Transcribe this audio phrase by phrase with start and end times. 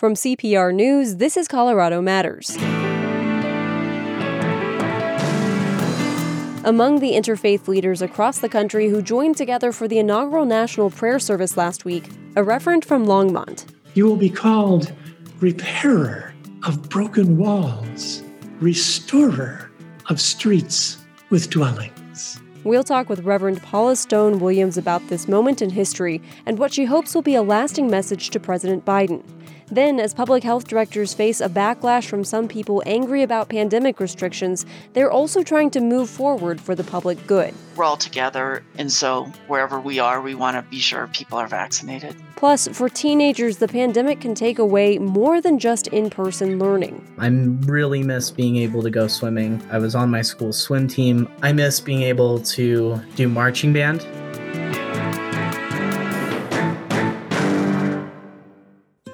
[0.00, 2.56] From CPR News, this is Colorado Matters.
[6.64, 11.18] Among the interfaith leaders across the country who joined together for the inaugural national prayer
[11.18, 13.66] service last week, a reverend from Longmont.
[13.92, 14.90] You will be called
[15.40, 16.32] repairer
[16.64, 18.22] of broken walls,
[18.58, 19.70] restorer
[20.08, 20.96] of streets
[21.28, 22.40] with dwellings.
[22.64, 26.86] We'll talk with Reverend Paula Stone Williams about this moment in history and what she
[26.86, 29.22] hopes will be a lasting message to President Biden.
[29.72, 34.66] Then, as public health directors face a backlash from some people angry about pandemic restrictions,
[34.94, 37.54] they're also trying to move forward for the public good.
[37.76, 41.46] We're all together, and so wherever we are, we want to be sure people are
[41.46, 42.16] vaccinated.
[42.34, 47.06] Plus, for teenagers, the pandemic can take away more than just in person learning.
[47.18, 49.62] I really miss being able to go swimming.
[49.70, 51.28] I was on my school swim team.
[51.42, 54.04] I miss being able to do marching band.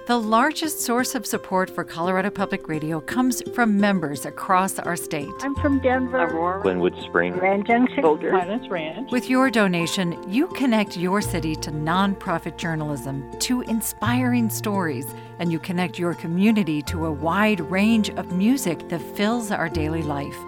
[0.06, 5.32] The largest source of support for Colorado Public Radio comes from members across our state.
[5.40, 9.10] I'm from Denver, Aurora, Glenwood Spring, Grand Junction, Boulder, Pinus Ranch.
[9.10, 15.58] With your donation, you connect your city to nonprofit journalism, to inspiring stories, and you
[15.58, 20.38] connect your community to a wide range of music that fills our daily life.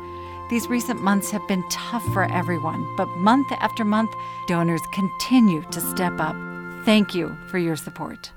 [0.50, 4.12] These recent months have been tough for everyone, but month after month,
[4.46, 6.36] donors continue to step up.
[6.84, 8.30] Thank you for your support.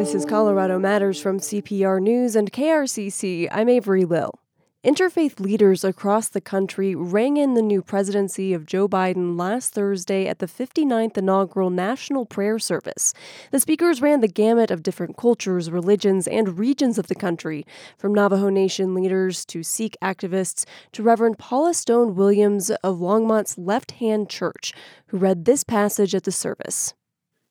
[0.00, 3.48] This is Colorado Matters from CPR News and KRCC.
[3.50, 4.38] I'm Avery Lill.
[4.84, 10.26] Interfaith leaders across the country rang in the new presidency of Joe Biden last Thursday
[10.26, 13.12] at the 59th inaugural National Prayer Service.
[13.50, 17.66] The speakers ran the gamut of different cultures, religions, and regions of the country,
[17.98, 23.90] from Navajo Nation leaders to Sikh activists to Reverend Paula Stone Williams of Longmont's Left
[23.92, 24.72] Hand Church,
[25.08, 26.94] who read this passage at the service.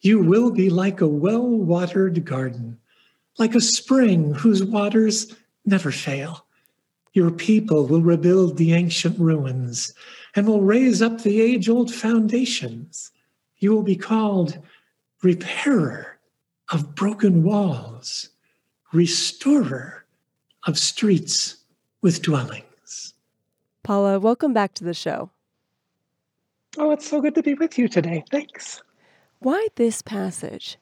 [0.02, 2.78] You will be like a well watered garden,
[3.38, 6.46] like a spring whose waters never fail.
[7.14, 9.94] Your people will rebuild the ancient ruins
[10.36, 13.12] and will raise up the age old foundations.
[13.58, 14.58] You will be called
[15.22, 16.18] repairer
[16.72, 18.30] of broken walls,
[18.94, 20.06] restorer
[20.66, 21.58] of streets
[22.02, 23.14] with dwellings.
[23.84, 25.32] Paula, welcome back to the show.
[26.78, 28.24] Oh, it's so good to be with you today.
[28.30, 28.82] Thanks.
[29.40, 30.78] Why this passage?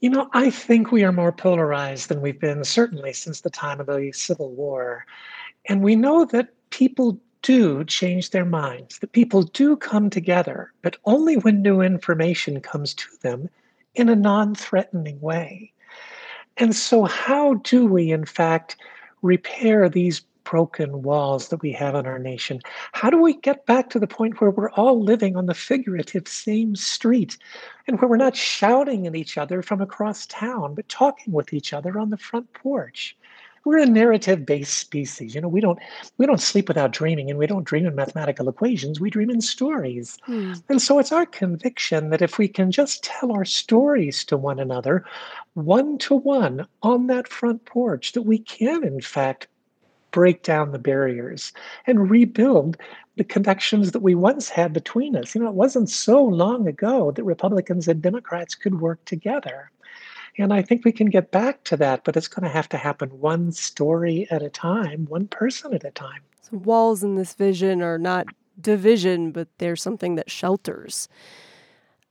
[0.00, 3.80] You know, I think we are more polarized than we've been certainly since the time
[3.80, 5.04] of the Civil War.
[5.68, 10.96] And we know that people do change their minds, that people do come together, but
[11.04, 13.48] only when new information comes to them
[13.94, 15.72] in a non threatening way.
[16.56, 18.76] And so, how do we, in fact,
[19.22, 22.60] repair these broken walls that we have in our nation?
[22.92, 26.28] How do we get back to the point where we're all living on the figurative
[26.28, 27.36] same street
[27.86, 31.72] and where we're not shouting at each other from across town, but talking with each
[31.72, 33.16] other on the front porch?
[33.64, 35.34] We're a narrative-based species.
[35.34, 35.80] You know, we don't
[36.18, 39.00] we don't sleep without dreaming, and we don't dream in mathematical equations.
[39.00, 40.16] We dream in stories.
[40.22, 40.52] Hmm.
[40.68, 44.60] And so it's our conviction that if we can just tell our stories to one
[44.60, 45.04] another,
[45.54, 49.48] one to one on that front porch, that we can in fact
[50.10, 51.52] break down the barriers
[51.86, 52.76] and rebuild
[53.16, 55.34] the connections that we once had between us.
[55.34, 59.70] You know, it wasn't so long ago that Republicans and Democrats could work together.
[60.38, 62.76] And I think we can get back to that, but it's going to have to
[62.76, 66.20] happen one story at a time, one person at a time.
[66.42, 68.26] So walls in this vision are not
[68.60, 71.08] division, but they're something that shelters.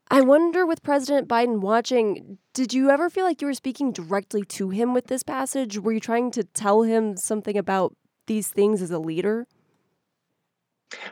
[0.10, 4.44] I wonder with President Biden watching, did you ever feel like you were speaking directly
[4.46, 5.80] to him with this passage?
[5.80, 7.96] Were you trying to tell him something about
[8.28, 9.48] these things as a leader?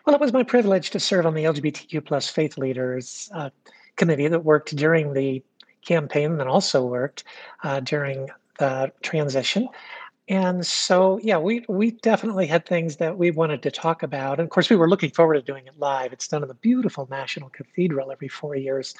[0.06, 3.50] Well, it was my privilege to serve on the LGBTQ plus faith leaders uh,
[3.96, 5.44] committee that worked during the
[5.84, 7.24] campaign and also worked
[7.64, 8.30] uh, during
[8.60, 9.68] the transition.
[10.30, 14.40] And so, yeah, we we definitely had things that we wanted to talk about.
[14.40, 16.14] And of course, we were looking forward to doing it live.
[16.14, 18.96] It's done in the beautiful National Cathedral every four years.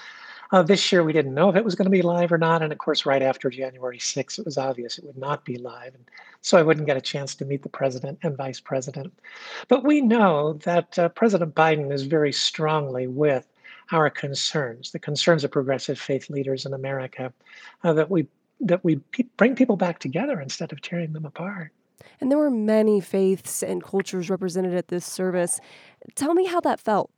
[0.52, 2.62] Uh, this year, we didn't know if it was going to be live or not.
[2.62, 5.96] And of course, right after January 6th, it was obvious it would not be live.
[5.96, 6.04] And
[6.42, 9.14] so I wouldn't get a chance to meet the president and vice president.
[9.70, 13.48] But we know that uh, President Biden is very strongly with
[13.92, 17.34] our concerns, the concerns of progressive faith leaders in America,
[17.84, 18.28] uh, that we
[18.68, 21.72] that we pe- bring people back together instead of tearing them apart.
[22.20, 25.60] And there were many faiths and cultures represented at this service.
[26.16, 27.12] Tell me how that felt.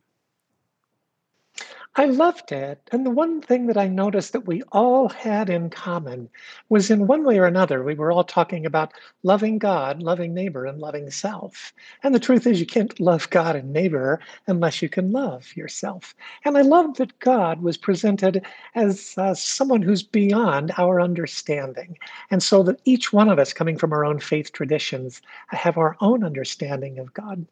[1.97, 2.89] I loved it.
[2.91, 6.29] And the one thing that I noticed that we all had in common
[6.67, 8.91] was in one way or another, we were all talking about
[9.23, 11.73] loving God, loving neighbor, and loving self.
[12.03, 16.13] And the truth is, you can't love God and neighbor unless you can love yourself.
[16.43, 18.45] And I loved that God was presented
[18.75, 21.97] as uh, someone who's beyond our understanding.
[22.29, 25.95] And so that each one of us, coming from our own faith traditions, have our
[26.01, 27.45] own understanding of God.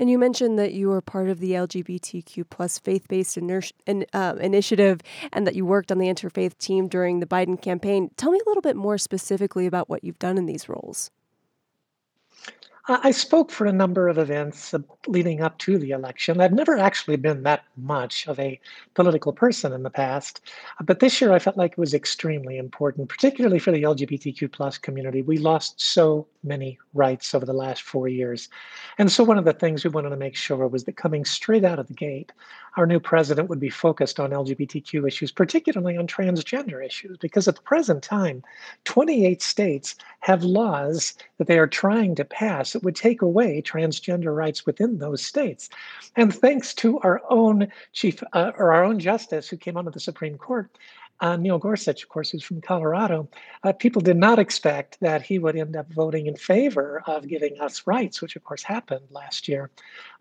[0.00, 5.02] And you mentioned that you were part of the LGBTQ plus faith-based in, uh, initiative
[5.30, 8.10] and that you worked on the interfaith team during the Biden campaign.
[8.16, 11.10] Tell me a little bit more specifically about what you've done in these roles.
[12.88, 14.74] I spoke for a number of events
[15.06, 16.40] leading up to the election.
[16.40, 18.58] I've never actually been that much of a
[18.94, 20.40] political person in the past,
[20.82, 24.78] but this year I felt like it was extremely important, particularly for the LGBTQ plus
[24.78, 25.22] community.
[25.22, 28.48] We lost so many rights over the last four years.
[28.98, 31.64] And so one of the things we wanted to make sure was that coming straight
[31.64, 32.32] out of the gate,
[32.76, 37.56] our new president would be focused on LGBTQ issues, particularly on transgender issues, because at
[37.56, 38.42] the present time,
[38.84, 44.34] 28 states have laws that they are trying to pass that would take away transgender
[44.34, 45.68] rights within those states.
[46.16, 50.00] And thanks to our own chief uh, or our own justice who came onto the
[50.00, 50.70] Supreme Court,
[51.20, 53.28] uh, Neil Gorsuch, of course, who's from Colorado,
[53.62, 57.60] uh, people did not expect that he would end up voting in favor of giving
[57.60, 59.70] us rights, which of course happened last year.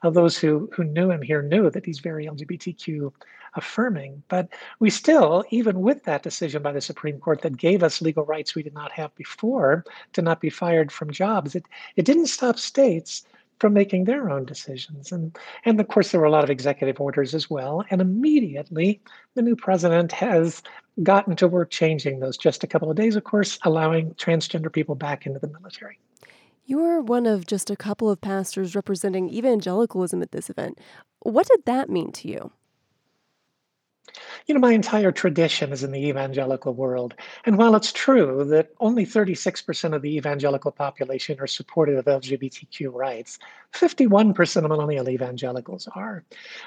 [0.04, 3.12] Uh, those who, who knew him here knew that he's very LGBTQ
[3.56, 4.22] affirming.
[4.28, 4.50] But
[4.80, 8.56] we still, even with that decision by the Supreme Court that gave us legal rights
[8.56, 12.60] we did not have before to not be fired from jobs, it, it didn't stop
[12.60, 13.24] states
[13.60, 15.12] from making their own decisions.
[15.12, 17.84] And, and of course, there were a lot of executive orders as well.
[17.90, 19.02] And immediately,
[19.36, 20.62] the new president has
[21.04, 24.96] gotten to work changing those just a couple of days, of course, allowing transgender people
[24.96, 26.00] back into the military.
[26.66, 30.80] You were one of just a couple of pastors representing evangelicalism at this event.
[31.22, 32.52] What did that mean to you?
[34.48, 37.14] You know, my entire tradition is in the evangelical world.
[37.46, 42.94] And while it's true that only 36% of the evangelical population are supportive of LGBTQ
[42.94, 43.40] rights,
[43.74, 46.24] 51% of millennial evangelicals are.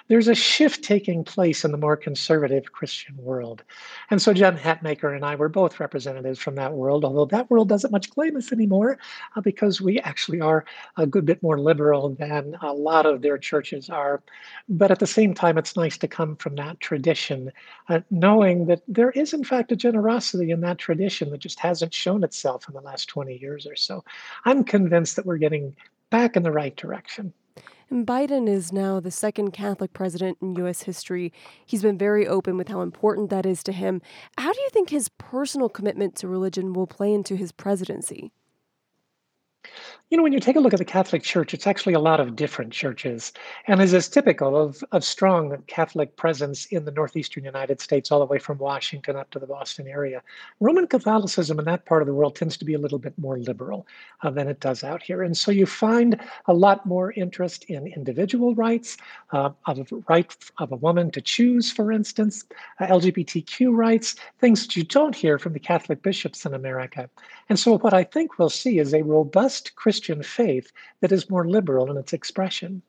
[0.08, 3.64] There's a shift taking place in the more conservative Christian world.
[4.10, 7.68] And so Jen Hatmaker and I were both representatives from that world, although that world
[7.68, 8.98] doesn't much claim us anymore
[9.34, 10.64] uh, because we actually are
[10.96, 14.22] a good bit more liberal than a lot of their churches are.
[14.68, 17.31] But at the same time, it's nice to come from that tradition
[17.88, 21.94] uh, knowing that there is, in fact, a generosity in that tradition that just hasn't
[21.94, 24.04] shown itself in the last 20 years or so.
[24.44, 25.74] I'm convinced that we're getting
[26.10, 27.32] back in the right direction.
[27.90, 30.84] And Biden is now the second Catholic president in U.S.
[30.84, 31.30] history.
[31.66, 34.00] He's been very open with how important that is to him.
[34.38, 38.32] How do you think his personal commitment to religion will play into his presidency?
[40.12, 42.20] You know, when you take a look at the Catholic Church, it's actually a lot
[42.20, 43.32] of different churches
[43.66, 48.18] and is as typical of, of strong Catholic presence in the northeastern United States, all
[48.18, 50.20] the way from Washington up to the Boston area.
[50.60, 53.38] Roman Catholicism in that part of the world tends to be a little bit more
[53.38, 53.86] liberal
[54.22, 55.22] uh, than it does out here.
[55.22, 58.98] And so you find a lot more interest in individual rights,
[59.30, 62.44] uh, of right of a woman to choose, for instance,
[62.80, 67.08] uh, LGBTQ rights, things that you don't hear from the Catholic bishops in America.
[67.48, 71.46] And so what I think we'll see is a robust Christian faith that is more
[71.46, 72.82] liberal in its expression.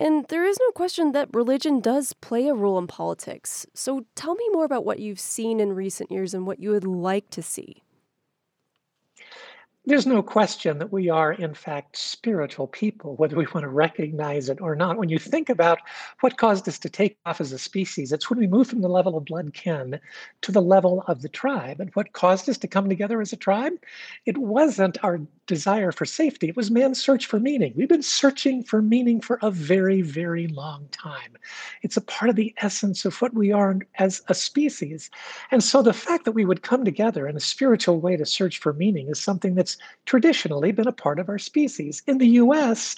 [0.00, 3.64] And there is no question that religion does play a role in politics.
[3.74, 6.84] So tell me more about what you've seen in recent years and what you would
[6.84, 7.83] like to see
[9.86, 14.48] there's no question that we are, in fact, spiritual people, whether we want to recognize
[14.48, 14.96] it or not.
[14.96, 15.78] When you think about
[16.20, 18.88] what caused us to take off as a species, it's when we moved from the
[18.88, 20.00] level of blood kin
[20.40, 21.80] to the level of the tribe.
[21.80, 23.74] And what caused us to come together as a tribe?
[24.24, 27.74] It wasn't our desire for safety, it was man's search for meaning.
[27.76, 31.36] We've been searching for meaning for a very, very long time.
[31.82, 35.10] It's a part of the essence of what we are as a species.
[35.50, 38.58] And so the fact that we would come together in a spiritual way to search
[38.58, 39.73] for meaning is something that's
[40.06, 42.02] traditionally been a part of our species.
[42.06, 42.96] In the US,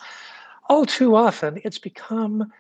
[0.69, 2.53] all too often, it's become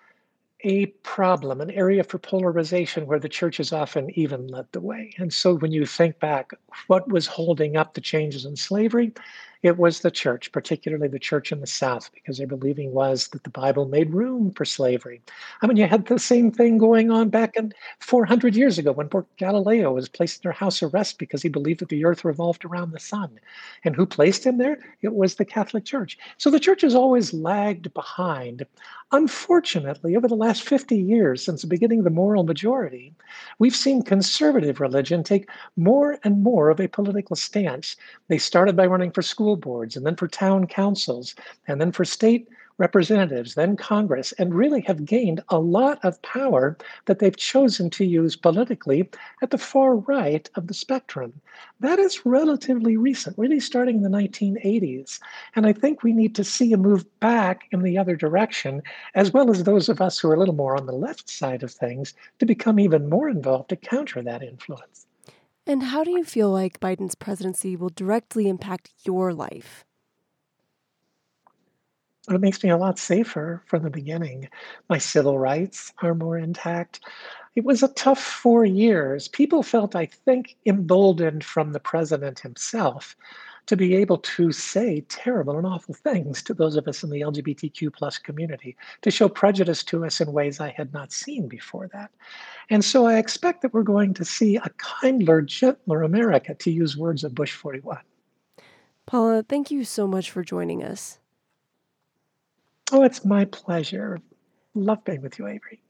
[0.60, 5.12] a problem, an area for polarization where the church has often even led the way.
[5.18, 6.52] And so when you think back,
[6.86, 9.12] what was holding up the changes in slavery?
[9.62, 13.44] It was the church, particularly the church in the South, because their believing was that
[13.44, 15.22] the Bible made room for slavery.
[15.62, 19.08] I mean, you had the same thing going on back in 400 years ago when
[19.08, 22.92] poor Galileo was placed under house arrest because he believed that the earth revolved around
[22.92, 23.38] the sun.
[23.84, 24.78] And who placed him there?
[25.02, 26.18] It was the Catholic Church.
[26.38, 28.66] So the church has always lagged behind.
[29.12, 33.14] Unfortunately, over the last 50 years, since the beginning of the moral majority,
[33.60, 37.94] we've seen conservative religion take more and more of a political stance.
[38.26, 41.36] They started by running for school boards and then for town councils
[41.68, 42.48] and then for state
[42.78, 46.76] representatives, then Congress, and really have gained a lot of power
[47.06, 49.08] that they've chosen to use politically
[49.42, 51.32] at the far right of the spectrum.
[51.80, 55.18] That is relatively recent, really starting in the 1980s.
[55.54, 58.82] And I think we need to see a move back in the other direction,
[59.14, 61.62] as well as those of us who are a little more on the left side
[61.62, 65.05] of things, to become even more involved to counter that influence.
[65.66, 69.84] And how do you feel like Biden's presidency will directly impact your life?
[72.28, 74.48] It makes me a lot safer from the beginning.
[74.88, 77.00] My civil rights are more intact.
[77.54, 79.28] It was a tough four years.
[79.28, 83.16] People felt, I think, emboldened from the president himself
[83.66, 87.20] to be able to say terrible and awful things to those of us in the
[87.20, 91.88] LGBTQ plus community, to show prejudice to us in ways I had not seen before
[91.92, 92.10] that.
[92.70, 96.96] And so I expect that we're going to see a kinder, gentler America, to use
[96.96, 97.98] words of Bush 41.
[99.06, 101.18] Paula, thank you so much for joining us.
[102.92, 104.20] Oh, it's my pleasure.
[104.74, 105.80] Love being with you, Avery.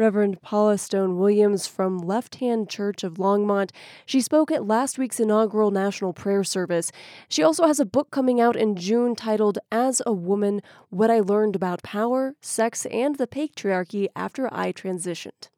[0.00, 3.70] Reverend Paula Stone Williams from Left Hand Church of Longmont.
[4.06, 6.90] She spoke at last week's inaugural National Prayer Service.
[7.28, 11.20] She also has a book coming out in June titled As a Woman What I
[11.20, 15.48] Learned About Power, Sex, and the Patriarchy After I Transitioned.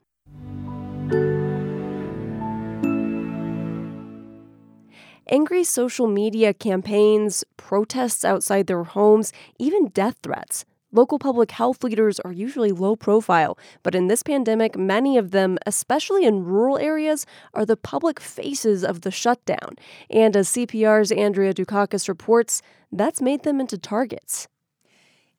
[5.29, 10.65] Angry social media campaigns, protests outside their homes, even death threats.
[10.95, 15.57] Local public health leaders are usually low profile, but in this pandemic, many of them,
[15.65, 19.77] especially in rural areas, are the public faces of the shutdown.
[20.11, 22.61] And as CPR's Andrea Dukakis reports,
[22.93, 24.49] that's made them into targets.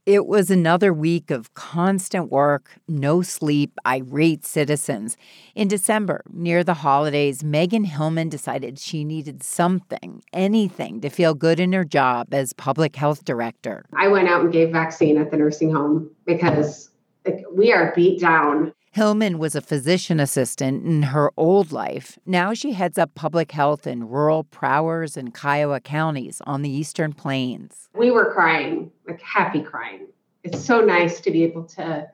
[0.06, 5.16] It was another week of constant work, no sleep, irate citizens.
[5.56, 11.58] In December, near the holidays, Megan Hillman decided she needed something, anything, to feel good
[11.58, 13.86] in her job as public health director.
[13.96, 16.90] I went out and gave vaccine at the nursing home because
[17.26, 18.74] like, we are beat down.
[18.94, 22.20] Hillman was a physician assistant in her old life.
[22.28, 27.12] Now she heads up public health in rural Prowers and Kiowa counties on the Eastern
[27.12, 27.90] Plains.
[27.96, 30.10] We were crying, like happy crying.
[30.44, 32.08] It's so nice to be able to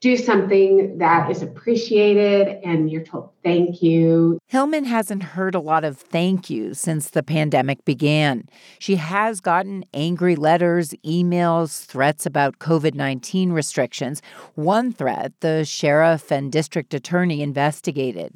[0.00, 4.38] do something that is appreciated and you're told thank you.
[4.46, 8.48] Hillman hasn't heard a lot of thank yous since the pandemic began.
[8.78, 14.22] She has gotten angry letters, emails, threats about COVID 19 restrictions.
[14.54, 18.34] One threat the sheriff and district attorney investigated.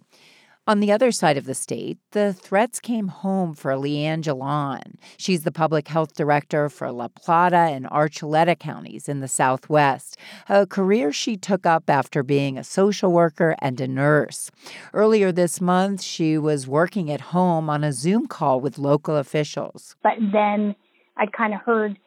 [0.65, 4.97] On the other side of the state, the threats came home for Liane Jollon.
[5.17, 10.17] She's the public health director for La Plata and Archuleta counties in the Southwest,
[10.49, 14.53] a career she took up after being a social worker and a nurse.
[14.93, 19.97] Earlier this month, she was working at home on a Zoom call with local officials.
[20.05, 20.77] But then
[21.17, 21.99] I kind of heard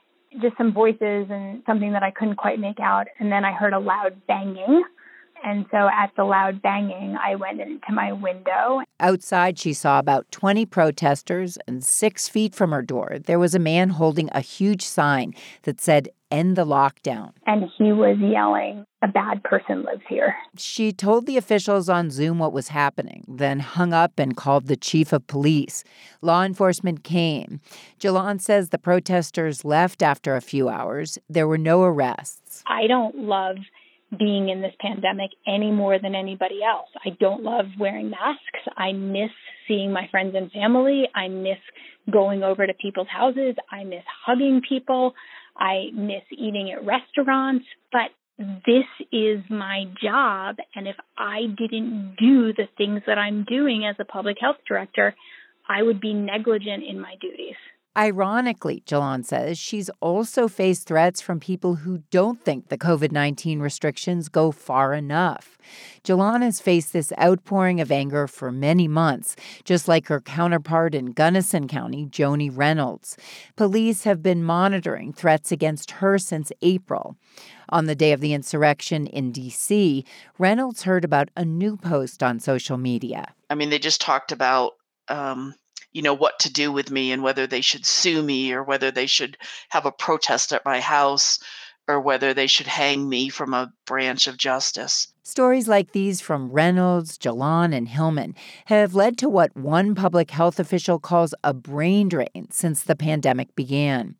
[0.42, 3.08] just some voices and something that I couldn't quite make out.
[3.20, 4.84] And then I heard a loud banging.
[5.46, 8.82] And so at the loud banging, I went into my window.
[9.00, 13.60] Outside, she saw about 20 protesters, and six feet from her door, there was a
[13.60, 17.34] man holding a huge sign that said, End the lockdown.
[17.46, 20.36] And he was yelling, A bad person lives here.
[20.58, 24.76] She told the officials on Zoom what was happening, then hung up and called the
[24.76, 25.84] chief of police.
[26.24, 27.62] Law enforcement came.
[28.00, 31.20] Jollon says the protesters left after a few hours.
[31.30, 32.64] There were no arrests.
[32.66, 33.58] I don't love
[34.18, 36.90] being in this pandemic any more than anybody else.
[37.06, 38.68] I don't love wearing masks.
[38.78, 39.32] I miss
[39.68, 41.08] seeing my friends and family.
[41.14, 41.58] I miss
[42.12, 43.56] going over to people's houses.
[43.72, 45.14] I miss hugging people.
[45.58, 47.66] I miss eating at restaurants.
[47.92, 50.58] But this is my job.
[50.76, 55.16] And if I didn't do the things that I'm doing as a public health director,
[55.68, 57.56] I would be negligent in my duties.
[57.98, 63.62] Ironically, Jollon says she's also faced threats from people who don't think the COVID 19
[63.62, 65.58] restrictions go far enough.
[66.04, 71.14] Jollon has faced this outpouring of anger for many months, just like her counterpart in
[71.14, 73.18] Gunnison County, Joni Reynolds.
[73.56, 77.16] Police have been monitoring threats against her since April.
[77.70, 80.06] On the day of the insurrection in D.C.,
[80.38, 83.34] Reynolds heard about a new post on social media.
[83.50, 84.74] I mean, they just talked about
[85.08, 85.56] um,
[85.96, 88.92] you know what to do with me and whether they should sue me or whether
[88.92, 89.38] they should
[89.70, 91.40] have a protest at my house
[91.88, 95.08] or whether they should hang me from a branch of justice.
[95.24, 98.36] Stories like these from Reynolds, Jollon, and Hillman
[98.66, 103.56] have led to what one public health official calls a brain drain since the pandemic
[103.56, 104.16] began.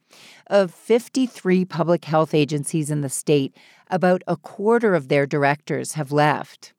[0.48, 3.54] Of 53 public health agencies in the state,
[3.90, 6.74] about a quarter of their directors have left.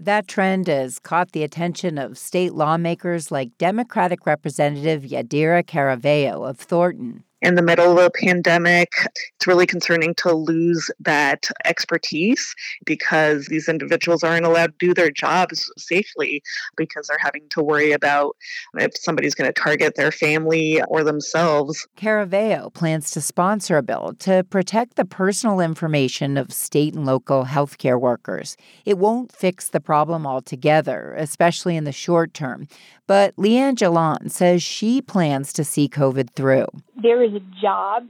[0.00, 6.58] That trend has caught the attention of state lawmakers like Democratic Representative Yadira Caraveo of
[6.58, 7.22] Thornton.
[7.44, 8.88] In the middle of a pandemic.
[9.36, 12.54] It's really concerning to lose that expertise
[12.86, 16.42] because these individuals aren't allowed to do their jobs safely
[16.74, 18.34] because they're having to worry about
[18.78, 21.86] if somebody's going to target their family or themselves.
[21.98, 27.44] Caraveo plans to sponsor a bill to protect the personal information of state and local
[27.44, 28.56] healthcare workers.
[28.86, 32.68] It won't fix the problem altogether, especially in the short term.
[33.06, 36.68] But Liane Jollon says she plans to see COVID through.
[36.96, 38.08] There is a job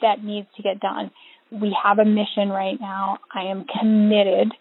[0.00, 1.10] that needs to get done.
[1.50, 3.18] We have a mission right now.
[3.34, 4.52] I am committed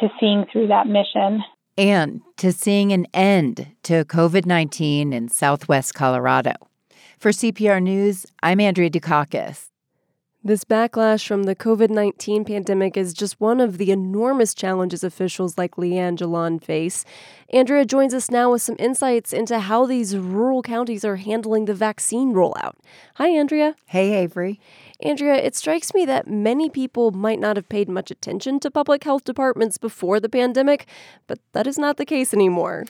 [0.00, 1.42] to seeing through that mission.
[1.78, 6.52] And to seeing an end to COVID 19 in southwest Colorado.
[7.18, 9.71] For CPR News, I'm Andrea Dukakis.
[10.44, 15.56] This backlash from the COVID 19 pandemic is just one of the enormous challenges officials
[15.56, 17.04] like Liane Jollon face.
[17.52, 21.74] Andrea joins us now with some insights into how these rural counties are handling the
[21.74, 22.72] vaccine rollout.
[23.16, 23.76] Hi, Andrea.
[23.86, 24.58] Hey, Avery.
[24.98, 29.04] Andrea, it strikes me that many people might not have paid much attention to public
[29.04, 30.88] health departments before the pandemic,
[31.28, 32.84] but that is not the case anymore.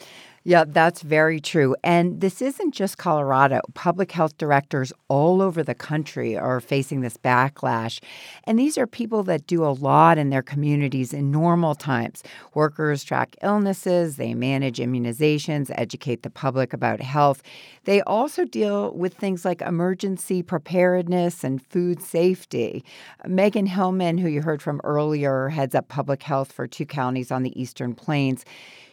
[0.45, 1.73] Yeah, that's very true.
[1.85, 3.61] And this isn't just Colorado.
[3.75, 8.01] Public health directors all over the country are facing this backlash.
[8.43, 12.23] And these are people that do a lot in their communities in normal times.
[12.55, 17.41] Workers track illnesses, they manage immunizations, educate the public about health.
[17.85, 22.83] They also deal with things like emergency preparedness and food safety.
[23.25, 27.43] Megan Hillman, who you heard from earlier, heads up public health for two counties on
[27.43, 28.43] the Eastern Plains.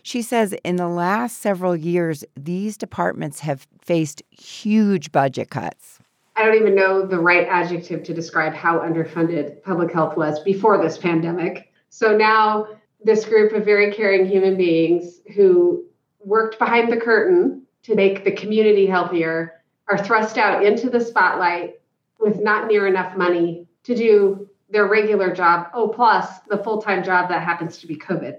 [0.02, 5.98] She says in the last several years, these departments have faced huge budget cuts.
[6.36, 10.82] I don't even know the right adjective to describe how underfunded public health was before
[10.82, 11.72] this pandemic.
[11.90, 12.68] So now,
[13.02, 15.84] this group of very caring human beings who
[16.24, 21.80] worked behind the curtain to make the community healthier are thrust out into the spotlight
[22.18, 25.68] with not near enough money to do their regular job.
[25.74, 28.38] Oh, plus the full time job that happens to be COVID.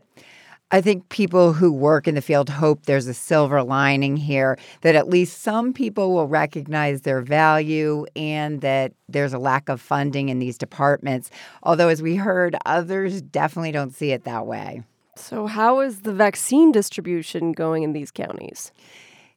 [0.74, 4.96] I think people who work in the field hope there's a silver lining here, that
[4.96, 10.30] at least some people will recognize their value and that there's a lack of funding
[10.30, 11.30] in these departments.
[11.64, 14.84] Although, as we heard, others definitely don't see it that way.
[15.18, 18.72] So, how is the vaccine distribution going in these counties?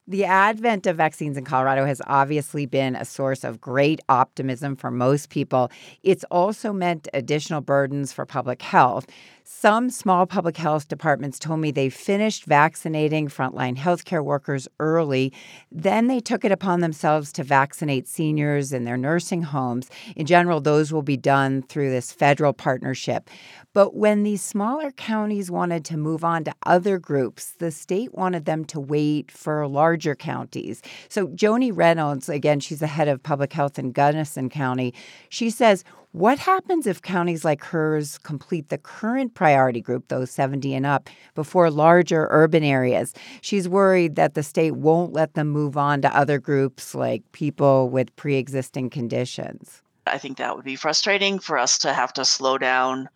[0.07, 4.91] The advent of vaccines in Colorado has obviously been a source of great optimism for
[4.91, 5.71] most people.
[6.03, 9.07] It's also meant additional burdens for public health.
[9.47, 15.31] Some small public health departments told me they finished vaccinating frontline healthcare workers early.
[15.71, 19.87] Then they took it upon themselves to vaccinate seniors in their nursing homes.
[20.15, 23.29] In general, those will be done through this federal partnership.
[23.71, 28.45] But when these smaller counties wanted to move on to other groups, the state wanted
[28.45, 30.81] them to wait for larger counties.
[31.07, 34.91] So, Joni Reynolds, again, she's the head of public health in Gunnison County,
[35.29, 35.83] she says,
[36.15, 41.09] what happens if counties like hers complete the current priority group, those 70 and up,
[41.33, 43.13] before larger urban areas?
[43.41, 47.89] She's worried that the state won't let them move on to other groups like people
[47.89, 49.81] with pre existing conditions.
[50.07, 53.09] I think that would be frustrating for us to have to slow down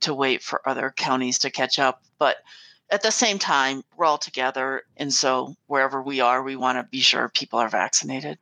[0.00, 2.02] to wait for other counties to catch up.
[2.18, 2.38] But
[2.90, 4.82] at the same time, we're all together.
[4.96, 8.38] And so wherever we are, we want to be sure people are vaccinated.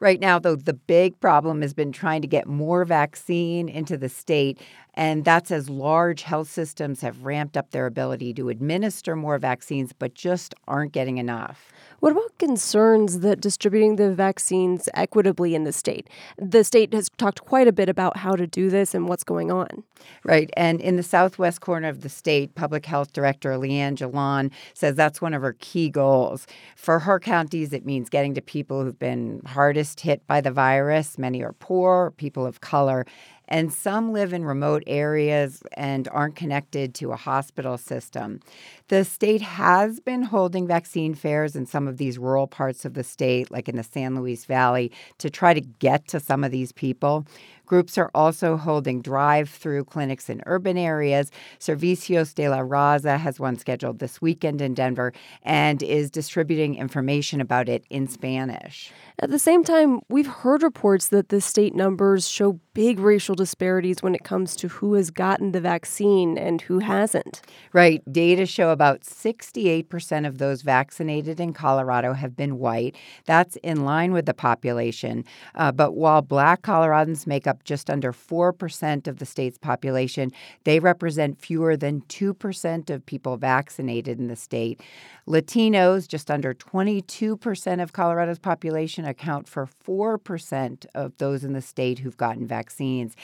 [0.00, 4.08] Right now, though, the big problem has been trying to get more vaccine into the
[4.08, 4.60] state.
[4.94, 9.92] And that's as large health systems have ramped up their ability to administer more vaccines,
[9.92, 11.72] but just aren't getting enough.
[12.00, 16.08] What about concerns that distributing the vaccines equitably in the state?
[16.36, 19.50] The state has talked quite a bit about how to do this and what's going
[19.50, 19.82] on.
[20.22, 20.48] Right.
[20.56, 25.20] And in the southwest corner of the state, Public Health Director Liane Jollon says that's
[25.20, 26.46] one of her key goals.
[26.76, 31.18] For her counties, it means getting to people who've been hardest hit by the virus.
[31.18, 33.06] Many are poor, people of color,
[33.48, 38.40] and some live in remote areas and aren't connected to a hospital system.
[38.88, 43.04] The state has been holding vaccine fairs in some of these rural parts of the
[43.04, 46.72] state, like in the San Luis Valley, to try to get to some of these
[46.72, 47.26] people.
[47.68, 51.30] Groups are also holding drive through clinics in urban areas.
[51.60, 57.42] Servicios de la Raza has one scheduled this weekend in Denver and is distributing information
[57.42, 58.90] about it in Spanish.
[59.20, 64.00] At the same time, we've heard reports that the state numbers show big racial disparities
[64.00, 67.42] when it comes to who has gotten the vaccine and who hasn't.
[67.72, 68.00] Right.
[68.12, 72.94] Data show about 68% of those vaccinated in Colorado have been white.
[73.26, 75.24] That's in line with the population.
[75.56, 80.32] Uh, but while black Coloradans make up just under 4% of the state's population.
[80.64, 84.80] They represent fewer than 2% of people vaccinated in the state.
[85.28, 91.98] Latinos, just under 22% of Colorado's population, account for 4% of those in the state
[91.98, 93.14] who've gotten vaccines.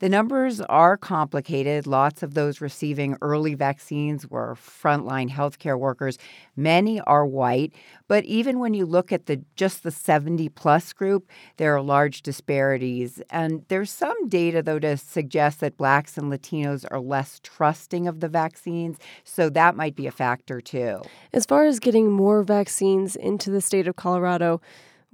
[0.00, 1.86] The numbers are complicated.
[1.86, 6.18] Lots of those receiving early vaccines were frontline healthcare workers.
[6.54, 7.72] Many are white,
[8.08, 12.22] but even when you look at the just the 70 plus group, there are large
[12.22, 13.22] disparities.
[13.30, 18.20] And there's some data though to suggest that blacks and Latinos are less trusting of
[18.20, 21.02] the vaccines, so that might be a factor too.
[21.32, 24.60] As far as getting more vaccines into the state of Colorado,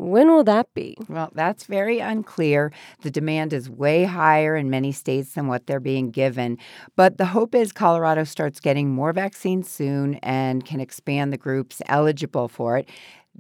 [0.01, 0.97] when will that be?
[1.11, 2.73] Well, that's very unclear.
[3.03, 6.57] The demand is way higher in many states than what they're being given.
[6.97, 11.83] But the hope is Colorado starts getting more vaccines soon and can expand the groups
[11.87, 12.89] eligible for it.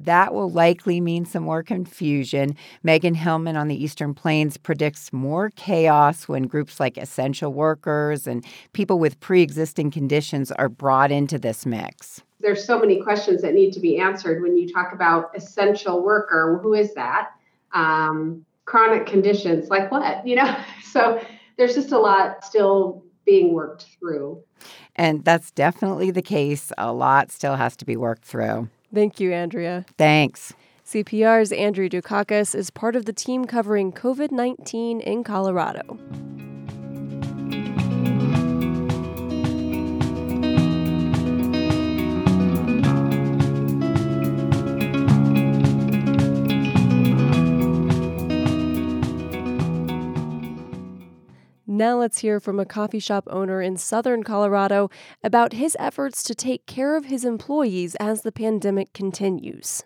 [0.01, 2.57] That will likely mean some more confusion.
[2.83, 8.45] Megan Hillman on the Eastern Plains predicts more chaos when groups like essential workers and
[8.73, 13.55] people with pre existing conditions are brought into this mix there's so many questions that
[13.55, 16.59] need to be answered when you talk about essential worker.
[16.63, 17.33] Who is that?
[17.73, 20.27] Um, chronic conditions, like what?
[20.27, 21.23] You know, so
[21.57, 24.43] there's just a lot still being worked through.
[24.97, 26.73] And that's definitely the case.
[26.79, 28.69] A lot still has to be worked through.
[28.93, 29.87] Thank you, Andrea.
[29.97, 30.53] Thanks.
[30.85, 35.99] CPR's Andrea Dukakis is part of the team covering COVID 19 in Colorado.
[51.81, 54.91] Now let's hear from a coffee shop owner in southern Colorado
[55.25, 59.83] about his efforts to take care of his employees as the pandemic continues.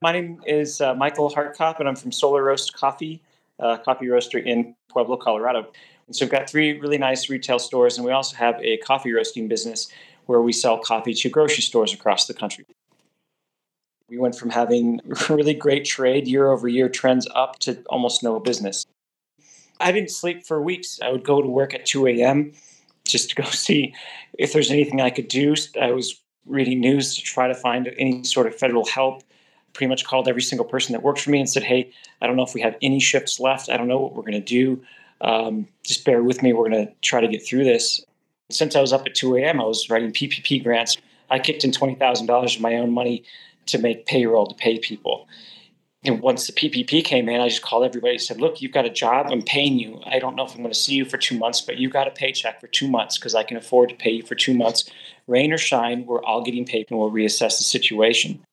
[0.00, 3.20] My name is uh, Michael Hartkop, and I'm from Solar Roast Coffee,
[3.60, 5.70] uh, coffee roaster in Pueblo, Colorado.
[6.06, 9.12] And so we've got three really nice retail stores, and we also have a coffee
[9.12, 9.88] roasting business
[10.24, 12.64] where we sell coffee to grocery stores across the country.
[14.08, 18.40] We went from having really great trade year over year trends up to almost no
[18.40, 18.86] business.
[19.84, 20.98] I didn't sleep for weeks.
[21.02, 22.52] I would go to work at 2 a.m.
[23.06, 23.94] just to go see
[24.38, 25.54] if there's anything I could do.
[25.80, 29.22] I was reading news to try to find any sort of federal help.
[29.74, 31.92] Pretty much called every single person that worked for me and said, Hey,
[32.22, 33.68] I don't know if we have any shifts left.
[33.68, 34.82] I don't know what we're going to do.
[35.20, 36.52] Um, just bear with me.
[36.52, 38.04] We're going to try to get through this.
[38.50, 40.96] Since I was up at 2 a.m., I was writing PPP grants.
[41.30, 43.24] I kicked in $20,000 of my own money
[43.66, 45.26] to make payroll to pay people
[46.04, 48.84] and once the PPP came in, I just called everybody and said, Look, you've got
[48.84, 49.28] a job.
[49.30, 50.00] I'm paying you.
[50.04, 52.06] I don't know if I'm going to see you for two months, but you got
[52.06, 54.90] a paycheck for two months because I can afford to pay you for two months.
[55.26, 58.44] Rain or shine, we're all getting paid and we'll reassess the situation.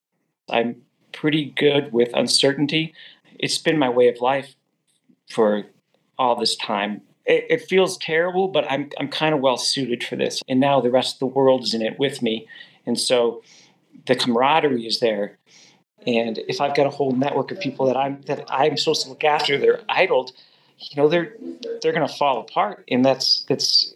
[0.50, 2.94] I'm pretty good with uncertainty.
[3.38, 4.56] It's been my way of life
[5.30, 5.66] for
[6.18, 7.02] all this time.
[7.26, 10.42] It, it feels terrible, but I'm, I'm kind of well suited for this.
[10.48, 12.48] And now the rest of the world is in it with me.
[12.86, 13.44] And so
[14.06, 15.38] the camaraderie is there
[16.08, 19.10] and if I've got a whole network of people that I'm that I'm supposed to
[19.10, 20.32] look after, they're idled,
[20.80, 21.36] you know, they're
[21.82, 23.94] they're going to fall apart, and that's that's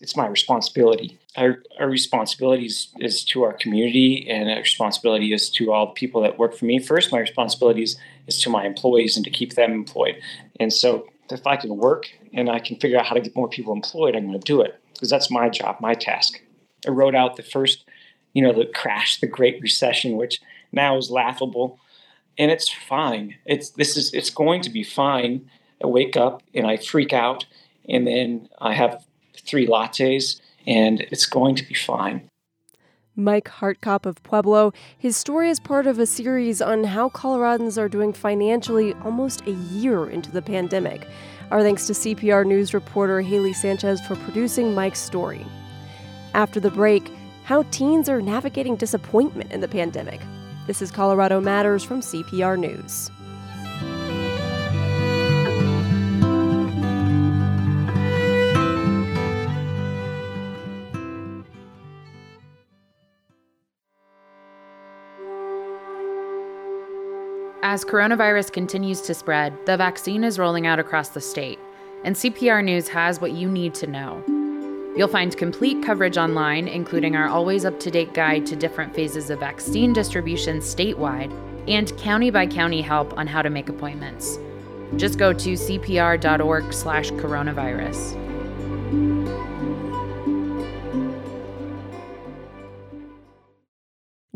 [0.00, 1.18] it's my responsibility.
[1.36, 5.92] Our, our responsibility is, is to our community, and our responsibility is to all the
[5.92, 6.78] people that work for me.
[6.78, 10.16] First, my responsibility is, is to my employees and to keep them employed.
[10.58, 13.48] And so, if I can work and I can figure out how to get more
[13.48, 16.40] people employed, I'm going to do it because that's my job, my task.
[16.86, 17.84] I wrote out the first,
[18.32, 20.40] you know, the crash, the Great Recession, which
[20.72, 21.78] now is laughable
[22.38, 25.48] and it's fine it's this is it's going to be fine
[25.82, 27.46] i wake up and i freak out
[27.88, 29.04] and then i have
[29.36, 32.30] three lattes and it's going to be fine
[33.16, 34.72] Mike Hartkop of Pueblo.
[34.96, 39.50] His story is part of a series on how Coloradans are doing financially almost a
[39.50, 41.06] year into the pandemic.
[41.50, 45.44] Our thanks to CPR News reporter Haley Sanchez for producing Mike's story.
[46.34, 47.10] After the break,
[47.44, 50.20] how teens are navigating disappointment in the pandemic.
[50.70, 53.10] This is Colorado Matters from CPR News.
[67.64, 71.58] As coronavirus continues to spread, the vaccine is rolling out across the state,
[72.04, 74.39] and CPR News has what you need to know.
[74.96, 79.30] You'll find complete coverage online, including our always up to date guide to different phases
[79.30, 81.32] of vaccine distribution statewide
[81.68, 84.38] and county by county help on how to make appointments.
[84.96, 87.10] Just go to cpr.org/slash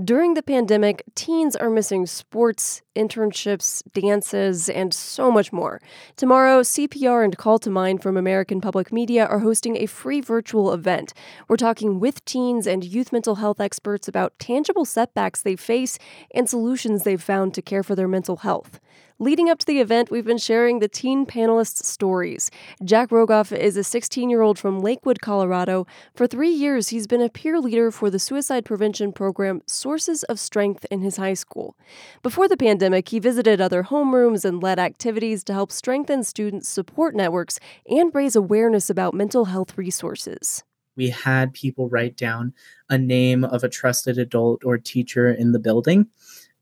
[0.04, 5.80] During the pandemic, teens are missing sports, internships, dances, and so much more.
[6.16, 10.74] Tomorrow, CPR and Call to Mind from American Public Media are hosting a free virtual
[10.74, 11.14] event.
[11.48, 15.98] We're talking with teens and youth mental health experts about tangible setbacks they face
[16.34, 18.80] and solutions they've found to care for their mental health.
[19.24, 22.50] Leading up to the event, we've been sharing the teen panelists' stories.
[22.84, 25.86] Jack Rogoff is a 16 year old from Lakewood, Colorado.
[26.14, 30.38] For three years, he's been a peer leader for the suicide prevention program Sources of
[30.38, 31.74] Strength in his high school.
[32.22, 37.14] Before the pandemic, he visited other homerooms and led activities to help strengthen students' support
[37.14, 37.58] networks
[37.88, 40.64] and raise awareness about mental health resources
[40.96, 42.54] we had people write down
[42.88, 46.06] a name of a trusted adult or teacher in the building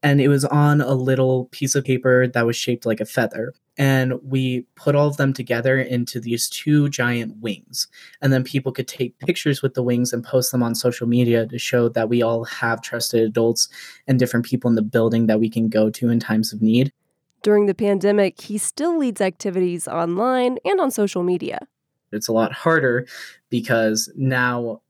[0.03, 3.55] and it was on a little piece of paper that was shaped like a feather.
[3.79, 7.87] And we put all of them together into these two giant wings.
[8.21, 11.47] And then people could take pictures with the wings and post them on social media
[11.47, 13.69] to show that we all have trusted adults
[14.07, 16.93] and different people in the building that we can go to in times of need.
[17.43, 21.67] During the pandemic, he still leads activities online and on social media.
[22.13, 23.07] It's a lot harder
[23.49, 24.83] because now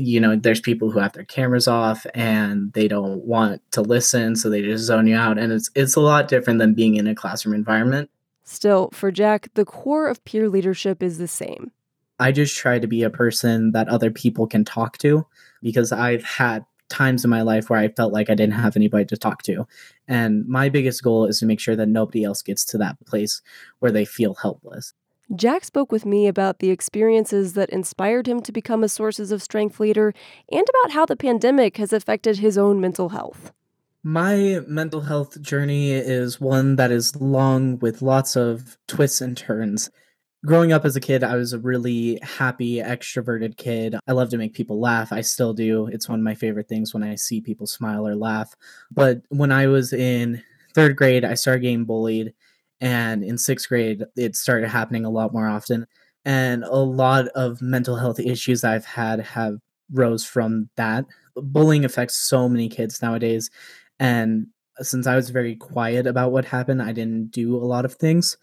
[0.00, 4.36] you know there's people who have their cameras off and they don't want to listen
[4.36, 7.06] so they just zone you out and it's it's a lot different than being in
[7.06, 8.10] a classroom environment.
[8.44, 11.72] Still for jack the core of peer leadership is the same.
[12.18, 15.26] I just try to be a person that other people can talk to
[15.62, 19.04] because i've had times in my life where i felt like i didn't have anybody
[19.04, 19.66] to talk to
[20.08, 23.42] and my biggest goal is to make sure that nobody else gets to that place
[23.78, 24.92] where they feel helpless
[25.36, 29.40] Jack spoke with me about the experiences that inspired him to become a Sources of
[29.40, 30.12] Strength leader
[30.50, 33.52] and about how the pandemic has affected his own mental health.
[34.02, 39.88] My mental health journey is one that is long with lots of twists and turns.
[40.44, 43.94] Growing up as a kid, I was a really happy, extroverted kid.
[44.08, 45.12] I love to make people laugh.
[45.12, 45.86] I still do.
[45.86, 48.56] It's one of my favorite things when I see people smile or laugh.
[48.90, 50.42] But when I was in
[50.74, 52.34] third grade, I started getting bullied
[52.80, 55.86] and in sixth grade it started happening a lot more often
[56.24, 59.58] and a lot of mental health issues i've had have
[59.92, 61.04] rose from that.
[61.34, 63.50] Bullying affects so many kids nowadays
[63.98, 64.46] and
[64.78, 68.36] since i was very quiet about what happened i didn't do a lot of things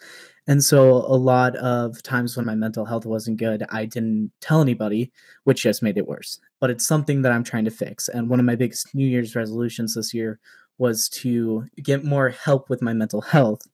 [0.47, 4.61] and so a lot of times when my mental health wasn't good i didn't tell
[4.61, 5.11] anybody
[5.43, 8.39] which just made it worse but it's something that i'm trying to fix and one
[8.39, 10.39] of my biggest new year's resolutions this year
[10.77, 13.67] was to get more help with my mental health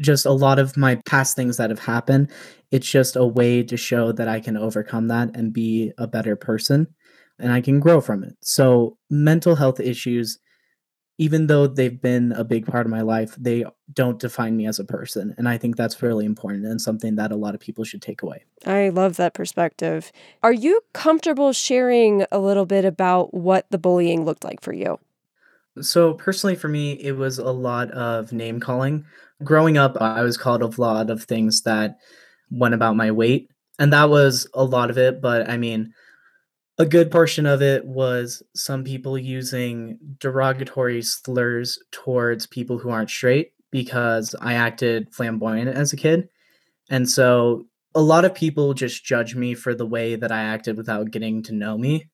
[0.00, 2.30] just a lot of my past things that have happened.
[2.70, 6.36] It's just a way to show that I can overcome that and be a better
[6.36, 6.88] person
[7.40, 8.36] and I can grow from it.
[8.40, 10.38] So, mental health issues,
[11.18, 14.78] even though they've been a big part of my life, they don't define me as
[14.78, 15.34] a person.
[15.36, 18.22] And I think that's really important and something that a lot of people should take
[18.22, 18.44] away.
[18.66, 20.12] I love that perspective.
[20.42, 24.98] Are you comfortable sharing a little bit about what the bullying looked like for you?
[25.80, 29.06] So, personally, for me, it was a lot of name calling
[29.42, 31.96] growing up, I was called a lot of things that
[32.50, 33.50] went about my weight.
[33.78, 35.20] And that was a lot of it.
[35.20, 35.92] But I mean,
[36.78, 43.10] a good portion of it was some people using derogatory slurs towards people who aren't
[43.10, 46.28] straight because I acted flamboyant as a kid.
[46.88, 50.76] And so a lot of people just judge me for the way that I acted
[50.76, 52.08] without getting to know me.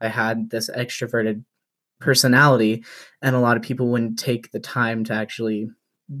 [0.00, 1.44] I had this extroverted
[2.00, 2.84] personality,
[3.22, 5.70] and a lot of people wouldn't take the time to actually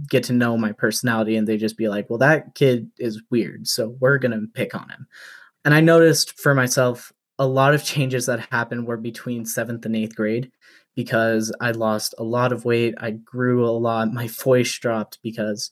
[0.08, 3.68] get to know my personality and they just be like, well, that kid is weird.
[3.68, 5.06] So we're going to pick on him.
[5.64, 9.94] And I noticed for myself, a lot of changes that happened were between seventh and
[9.94, 10.50] eighth grade
[10.94, 12.94] because I lost a lot of weight.
[12.98, 14.12] I grew a lot.
[14.12, 15.70] My voice dropped because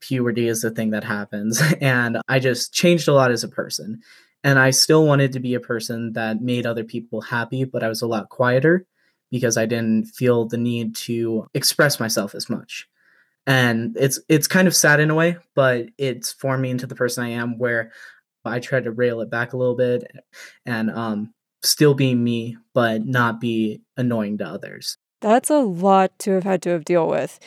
[0.00, 1.62] puberty is the thing that happens.
[1.80, 4.00] And I just changed a lot as a person.
[4.42, 7.88] And I still wanted to be a person that made other people happy, but I
[7.88, 8.86] was a lot quieter
[9.30, 12.88] because I didn't feel the need to express myself as much
[13.46, 16.94] and it's it's kind of sad in a way but it's formed me into the
[16.94, 17.92] person i am where
[18.44, 20.04] i try to rail it back a little bit
[20.64, 24.98] and um still be me but not be annoying to others.
[25.20, 27.38] That's a lot to have had to have deal with.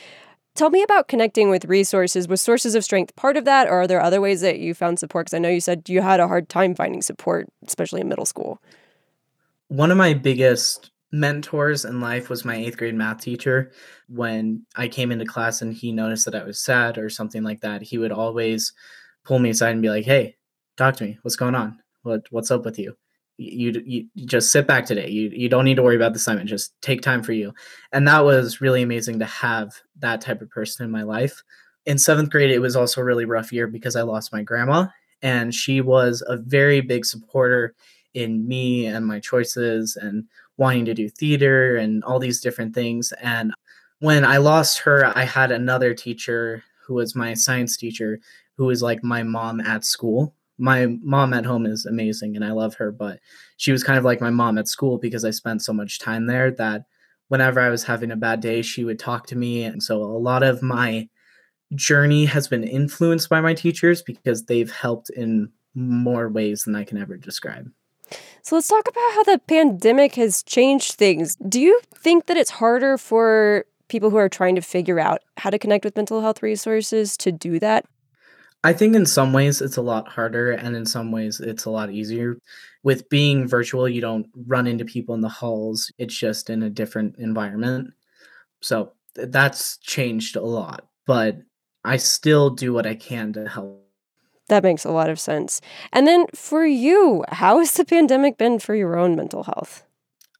[0.56, 2.30] Tell me about connecting with resources.
[2.30, 5.00] Was sources of strength part of that or are there other ways that you found
[5.00, 5.26] support?
[5.26, 8.26] Because i know you said you had a hard time finding support especially in middle
[8.26, 8.62] school.
[9.68, 13.72] One of my biggest mentors in life was my eighth grade math teacher.
[14.08, 17.62] When I came into class and he noticed that I was sad or something like
[17.62, 18.74] that, he would always
[19.24, 20.36] pull me aside and be like, "Hey,
[20.78, 21.18] talk to me.
[21.22, 21.80] What's going on?
[22.04, 22.96] What what's up with you?
[23.38, 25.10] You, you, you just sit back today.
[25.10, 26.50] You you don't need to worry about the assignment.
[26.50, 27.54] Just take time for you."
[27.92, 31.44] And that was really amazing to have that type of person in my life.
[31.86, 34.88] In seventh grade, it was also a really rough year because I lost my grandma,
[35.22, 37.74] and she was a very big supporter
[38.16, 40.24] in me and my choices and
[40.58, 43.12] wanting to do theater and all these different things.
[43.22, 43.54] And
[44.00, 48.20] when I lost her, I had another teacher who was my science teacher
[48.58, 50.34] who was like my mom at school.
[50.58, 53.20] My mom at home is amazing and I love her, but
[53.58, 56.28] she was kind of like my mom at school because I spent so much time
[56.28, 56.86] there that
[57.28, 59.64] whenever I was having a bad day, she would talk to me.
[59.64, 61.10] And so a lot of my
[61.74, 66.84] journey has been influenced by my teachers because they've helped in more ways than I
[66.84, 67.70] can ever describe.
[68.42, 71.36] So let's talk about how the pandemic has changed things.
[71.38, 75.50] Do you think that it's harder for people who are trying to figure out how
[75.50, 77.86] to connect with mental health resources to do that?
[78.64, 81.70] I think in some ways it's a lot harder, and in some ways it's a
[81.70, 82.40] lot easier.
[82.82, 86.70] With being virtual, you don't run into people in the halls, it's just in a
[86.70, 87.94] different environment.
[88.62, 91.38] So that's changed a lot, but
[91.84, 93.85] I still do what I can to help.
[94.48, 95.62] That makes a lot of sense.
[95.92, 99.84] And then for you, how has the pandemic been for your own mental health?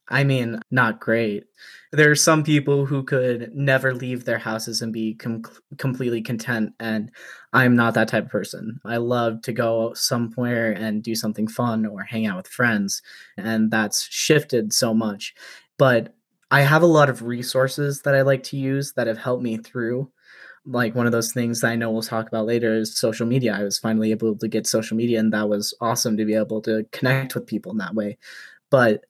[0.08, 1.44] I mean, not great.
[1.92, 5.42] There are some people who could never leave their houses and be com-
[5.78, 7.10] completely content, and
[7.52, 8.78] I'm not that type of person.
[8.84, 13.02] I love to go somewhere and do something fun or hang out with friends,
[13.36, 15.34] and that's shifted so much.
[15.78, 16.14] But
[16.50, 19.56] I have a lot of resources that I like to use that have helped me
[19.56, 20.10] through.
[20.66, 23.56] Like one of those things that I know we'll talk about later is social media.
[23.56, 26.60] I was finally able to get social media, and that was awesome to be able
[26.62, 28.18] to connect with people in that way.
[28.70, 29.04] But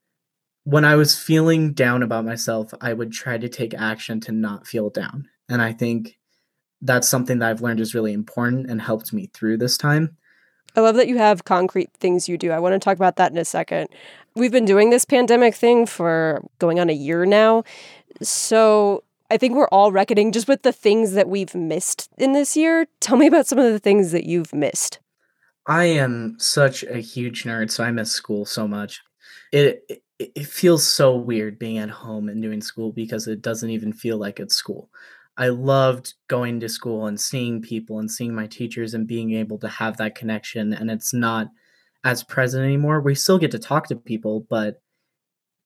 [0.65, 4.67] when I was feeling down about myself, I would try to take action to not
[4.67, 5.29] feel down.
[5.49, 6.19] And I think
[6.83, 10.17] that's something that I've learned is really important and helped me through this time.
[10.75, 12.51] I love that you have concrete things you do.
[12.51, 13.89] I want to talk about that in a second.
[14.35, 17.65] We've been doing this pandemic thing for going on a year now.
[18.21, 22.57] So I think we're all reckoning just with the things that we've missed in this
[22.57, 22.87] year.
[23.01, 25.01] Tell me about some of the things that you've missed.
[25.67, 29.03] I am such a huge nerd, so I miss school so much.
[29.53, 33.71] It, it, it feels so weird being at home and doing school because it doesn't
[33.71, 34.91] even feel like it's school.
[35.37, 39.59] I loved going to school and seeing people and seeing my teachers and being able
[39.59, 40.73] to have that connection.
[40.73, 41.49] And it's not
[42.05, 43.01] as present anymore.
[43.01, 44.81] We still get to talk to people, but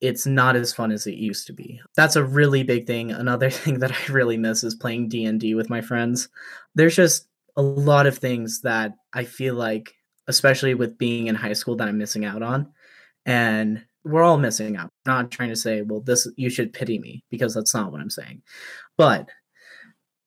[0.01, 1.79] it's not as fun as it used to be.
[1.95, 3.11] That's a really big thing.
[3.11, 6.29] Another thing that I really miss is playing D&D with my friends.
[6.75, 9.93] There's just a lot of things that I feel like
[10.27, 12.71] especially with being in high school that I'm missing out on.
[13.25, 14.91] And we're all missing out.
[15.05, 18.01] I'm not trying to say, well, this you should pity me because that's not what
[18.01, 18.41] I'm saying.
[18.97, 19.29] But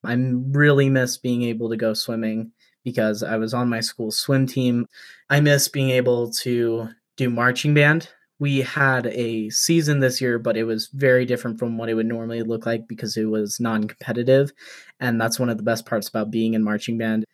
[0.04, 2.52] I really miss being able to go swimming
[2.84, 4.86] because I was on my school swim team.
[5.30, 8.08] I miss being able to do marching band.
[8.40, 12.06] We had a season this year, but it was very different from what it would
[12.06, 14.52] normally look like because it was non competitive.
[15.00, 17.24] And that's one of the best parts about being in marching band.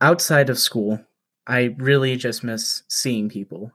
[0.00, 1.00] Outside of school,
[1.46, 3.70] I really just miss seeing people.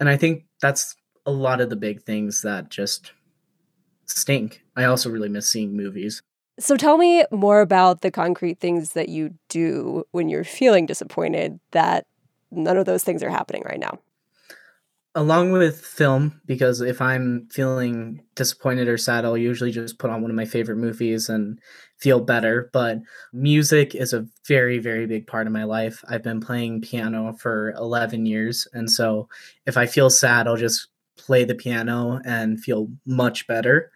[0.00, 3.12] And I think that's a lot of the big things that just
[4.06, 4.62] stink.
[4.76, 6.22] I also really miss seeing movies.
[6.58, 11.60] So tell me more about the concrete things that you do when you're feeling disappointed
[11.72, 12.06] that
[12.50, 13.98] none of those things are happening right now
[15.14, 20.22] along with film because if i'm feeling disappointed or sad i'll usually just put on
[20.22, 21.58] one of my favorite movies and
[21.98, 22.68] feel better.
[22.72, 22.98] But
[23.32, 26.02] music is a very very big part of my life.
[26.08, 29.28] I've been playing piano for 11 years and so
[29.66, 33.92] if i feel sad i'll just play the piano and feel much better.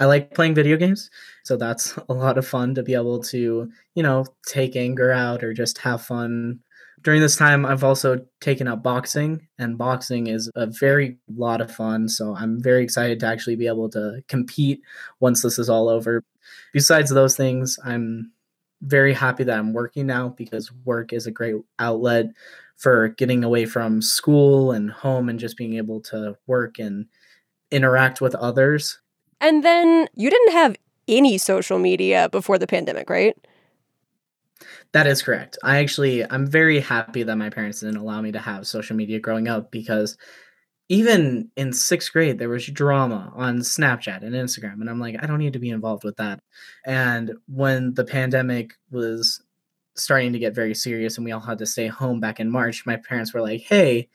[0.00, 1.10] I like playing video games
[1.44, 5.42] so that's a lot of fun to be able to you know take anger out
[5.42, 6.60] or just have fun
[7.08, 11.74] during this time i've also taken up boxing and boxing is a very lot of
[11.74, 14.82] fun so i'm very excited to actually be able to compete
[15.18, 16.22] once this is all over.
[16.74, 18.30] Besides those things i'm
[18.82, 22.26] very happy that i'm working now because work is a great outlet
[22.76, 27.06] for getting away from school and home and just being able to work and
[27.70, 29.00] interact with others.
[29.40, 30.76] And then you didn't have
[31.08, 33.34] any social media before the pandemic right
[34.92, 35.58] that is correct.
[35.62, 39.20] I actually I'm very happy that my parents didn't allow me to have social media
[39.20, 40.16] growing up because
[40.88, 45.26] even in sixth grade there was drama on Snapchat and Instagram, and I'm like, I
[45.26, 46.40] don't need to be involved with that.
[46.86, 49.42] And when the pandemic was
[49.94, 52.86] starting to get very serious and we all had to stay home back in March,
[52.86, 54.08] my parents were like, Hey,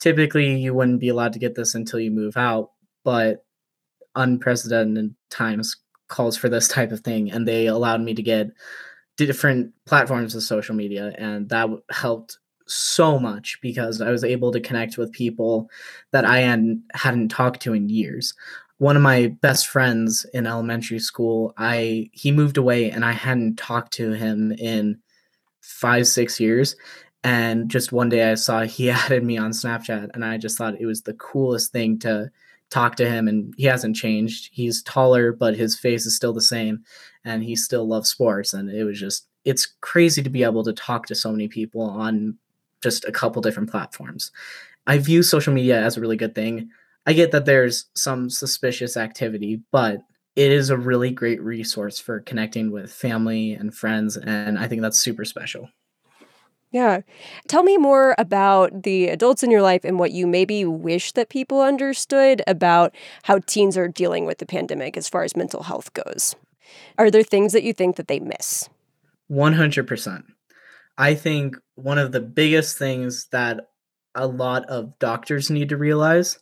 [0.00, 2.72] typically you wouldn't be allowed to get this until you move out,
[3.04, 3.44] but
[4.16, 5.76] unprecedented times
[6.08, 8.48] calls for this type of thing, and they allowed me to get
[9.26, 14.60] different platforms of social media and that helped so much because I was able to
[14.60, 15.68] connect with people
[16.12, 18.34] that I hadn't, hadn't talked to in years.
[18.78, 23.56] One of my best friends in elementary school, I he moved away and I hadn't
[23.56, 24.98] talked to him in
[25.60, 26.76] 5 6 years
[27.22, 30.80] and just one day I saw he added me on Snapchat and I just thought
[30.80, 32.30] it was the coolest thing to
[32.70, 34.48] talk to him and he hasn't changed.
[34.52, 36.82] He's taller, but his face is still the same
[37.24, 38.54] and he still loves sports.
[38.54, 41.82] And it was just, it's crazy to be able to talk to so many people
[41.82, 42.36] on
[42.82, 44.30] just a couple different platforms.
[44.86, 46.70] I view social media as a really good thing.
[47.06, 50.00] I get that there's some suspicious activity, but
[50.36, 54.16] it is a really great resource for connecting with family and friends.
[54.16, 55.68] And I think that's super special.
[56.72, 57.00] Yeah.
[57.48, 61.28] Tell me more about the adults in your life and what you maybe wish that
[61.28, 62.94] people understood about
[63.24, 66.36] how teens are dealing with the pandemic as far as mental health goes.
[66.96, 68.68] Are there things that you think that they miss?
[69.30, 70.22] 100%.
[70.96, 73.70] I think one of the biggest things that
[74.14, 76.38] a lot of doctors need to realize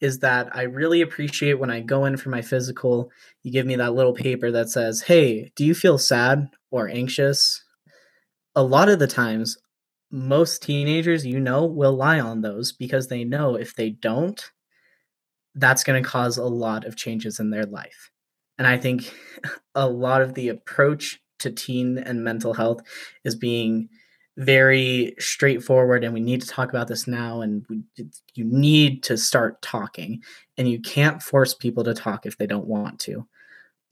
[0.00, 3.10] is that I really appreciate when I go in for my physical,
[3.42, 7.62] you give me that little paper that says, Hey, do you feel sad or anxious?
[8.54, 9.56] A lot of the times,
[10.10, 14.50] most teenagers, you know, will lie on those because they know if they don't,
[15.54, 18.10] that's going to cause a lot of changes in their life.
[18.58, 19.12] And I think
[19.74, 22.80] a lot of the approach to teen and mental health
[23.24, 23.88] is being
[24.38, 27.80] very straightforward and we need to talk about this now and we,
[28.34, 30.22] you need to start talking
[30.58, 33.26] and you can't force people to talk if they don't want to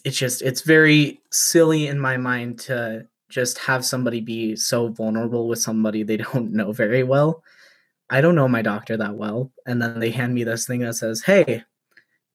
[0.05, 5.49] it's just it's very silly in my mind to just have somebody be so vulnerable
[5.49, 7.43] with somebody they don't know very well.
[8.11, 10.95] I don't know my doctor that well and then they hand me this thing that
[10.95, 11.65] says hey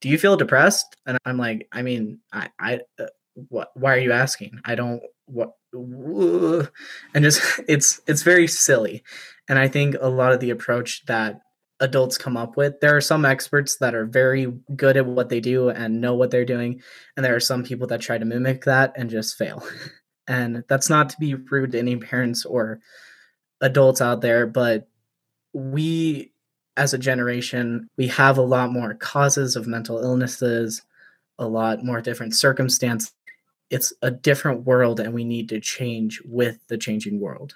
[0.02, 0.96] do you feel depressed?
[1.06, 3.06] And i'm like i mean i i uh,
[3.50, 4.60] what why are you asking?
[4.66, 9.04] I don't what and just it's it's very silly.
[9.48, 11.40] And i think a lot of the approach that
[11.80, 15.40] adults come up with there are some experts that are very good at what they
[15.40, 16.82] do and know what they're doing
[17.16, 19.64] and there are some people that try to mimic that and just fail
[20.30, 22.80] and that's not to be rude to any parents or
[23.60, 24.88] adults out there but
[25.52, 26.32] we
[26.78, 30.82] as a generation we have a lot more causes of mental illnesses
[31.40, 33.12] a lot more different circumstances
[33.70, 37.56] it's a different world and we need to change with the changing world.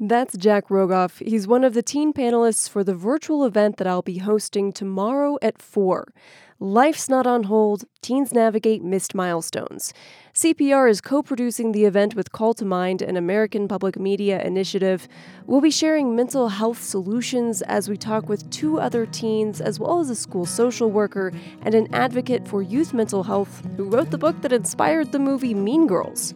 [0.00, 1.26] That's Jack Rogoff.
[1.26, 5.38] He's one of the teen panelists for the virtual event that I'll be hosting tomorrow
[5.42, 6.12] at 4.
[6.60, 9.92] Life's Not on Hold Teens Navigate Missed Milestones.
[10.38, 15.08] CPR is co producing the event with Call to Mind, an American public media initiative.
[15.48, 19.98] We'll be sharing mental health solutions as we talk with two other teens, as well
[19.98, 21.32] as a school social worker
[21.62, 25.54] and an advocate for youth mental health who wrote the book that inspired the movie
[25.54, 26.34] Mean Girls.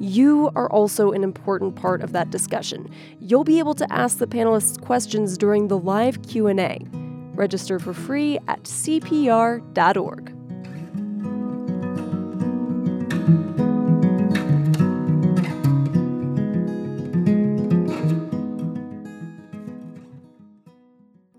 [0.00, 2.90] You are also an important part of that discussion.
[3.20, 6.84] You'll be able to ask the panelists questions during the live Q&A.
[7.36, 10.34] Register for free at cpr.org.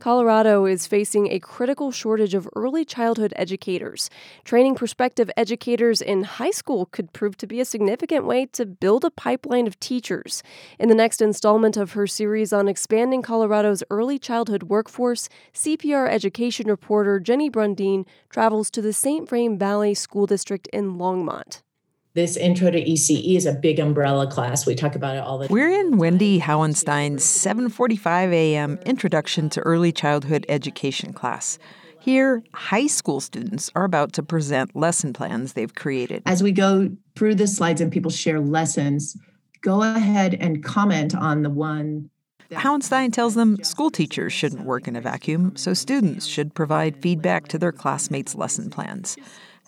[0.06, 4.08] Colorado is facing a critical shortage of early childhood educators.
[4.44, 9.04] Training prospective educators in high school could prove to be a significant way to build
[9.04, 10.44] a pipeline of teachers.
[10.78, 16.68] In the next installment of her series on expanding Colorado's early childhood workforce, CPR education
[16.68, 19.28] reporter Jenny Brundin travels to the St.
[19.28, 21.64] Vrain Valley School District in Longmont
[22.16, 24.66] this intro to ECE is a big umbrella class.
[24.66, 25.54] We talk about it all the time.
[25.54, 28.80] We're in Wendy Hauenstein's 7:45 a.m.
[28.86, 31.60] Introduction to Early Childhood Education class.
[32.00, 36.24] Here, high school students are about to present lesson plans they've created.
[36.26, 39.18] As we go through the slides and people share lessons,
[39.62, 42.10] go ahead and comment on the one
[42.52, 47.48] Hauenstein tells them school teachers shouldn't work in a vacuum, so students should provide feedback
[47.50, 49.18] to their classmates' lesson plans.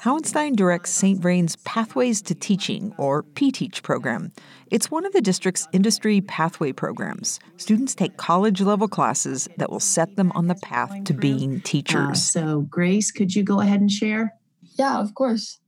[0.03, 1.19] Hauenstein directs St.
[1.19, 4.31] Vrain's Pathways to Teaching, or P-Teach program.
[4.69, 7.39] It's one of the district's industry pathway programs.
[7.57, 11.97] Students take college level classes that will set them on the path to being teachers.
[11.97, 14.35] Uh, so, Grace, could you go ahead and share?
[14.77, 15.59] Yeah, of course.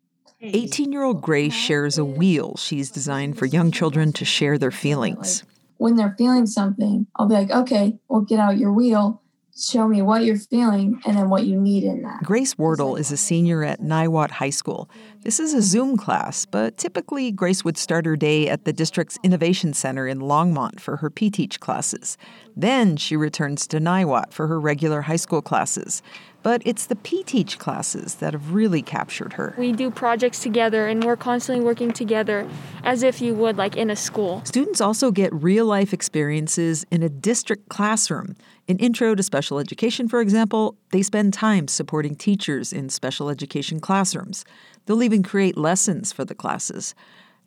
[0.42, 4.72] 18 year old Grace shares a wheel she's designed for young children to share their
[4.72, 5.44] feelings.
[5.78, 9.24] When they're feeling something, I'll be like, okay, well, get out your wheel
[9.68, 12.24] show me what you're feeling and then what you need in that.
[12.24, 14.90] Grace Wardle is a senior at Niwot High School.
[15.22, 19.18] This is a Zoom class, but typically Grace would start her day at the district's
[19.24, 22.18] Innovation Center in Longmont for her P-Teach classes.
[22.56, 26.02] Then she returns to Niwot for her regular high school classes.
[26.42, 29.54] But it's the P-Teach classes that have really captured her.
[29.58, 32.50] We do projects together and we're constantly working together
[32.84, 34.42] as if you would like in a school.
[34.46, 38.38] Students also get real-life experiences in a district classroom.
[38.70, 43.80] In Intro to Special Education, for example, they spend time supporting teachers in special education
[43.80, 44.46] classrooms.
[44.86, 46.94] They'll even create lessons for the classes.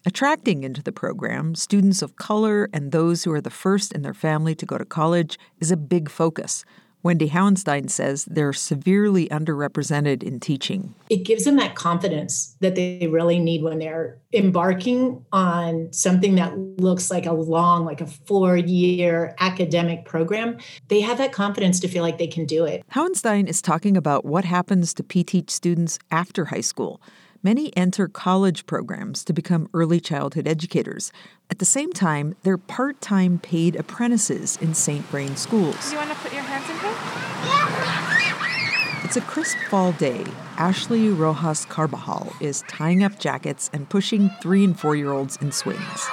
[0.05, 4.15] Attracting into the program students of color and those who are the first in their
[4.15, 6.65] family to go to college is a big focus.
[7.03, 10.95] Wendy Hauenstein says they're severely underrepresented in teaching.
[11.11, 16.57] It gives them that confidence that they really need when they're embarking on something that
[16.57, 20.59] looks like a long, like a four year academic program.
[20.89, 22.85] They have that confidence to feel like they can do it.
[22.93, 27.01] Hauenstein is talking about what happens to P-Teach students after high school.
[27.45, 31.11] Many enter college programs to become early childhood educators.
[31.51, 35.05] At the same time, they're part time paid apprentices in St.
[35.07, 35.87] Vrain schools.
[35.87, 36.92] Do you want to put your hands in here?
[39.13, 40.25] It's a crisp fall day.
[40.57, 45.53] Ashley Rojas Carbajal is tying up jackets and pushing three and four year olds in
[45.53, 46.09] swings.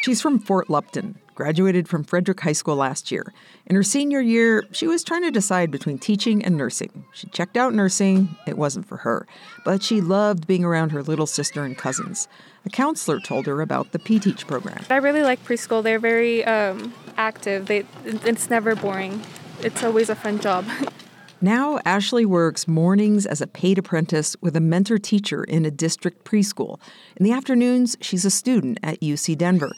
[0.00, 3.34] She's from Fort Lupton, graduated from Frederick High School last year.
[3.66, 7.04] In her senior year, she was trying to decide between teaching and nursing.
[7.12, 9.26] She checked out nursing, it wasn't for her,
[9.62, 12.28] but she loved being around her little sister and cousins.
[12.64, 14.86] A counselor told her about the P-Teach program.
[14.88, 15.82] I really like preschool.
[15.82, 17.66] They're very um, active.
[17.66, 19.20] They, it's never boring.
[19.60, 20.64] It's always a fun job.
[21.42, 26.24] Now, Ashley works mornings as a paid apprentice with a mentor teacher in a district
[26.24, 26.80] preschool.
[27.16, 29.70] In the afternoons, she's a student at UC Denver.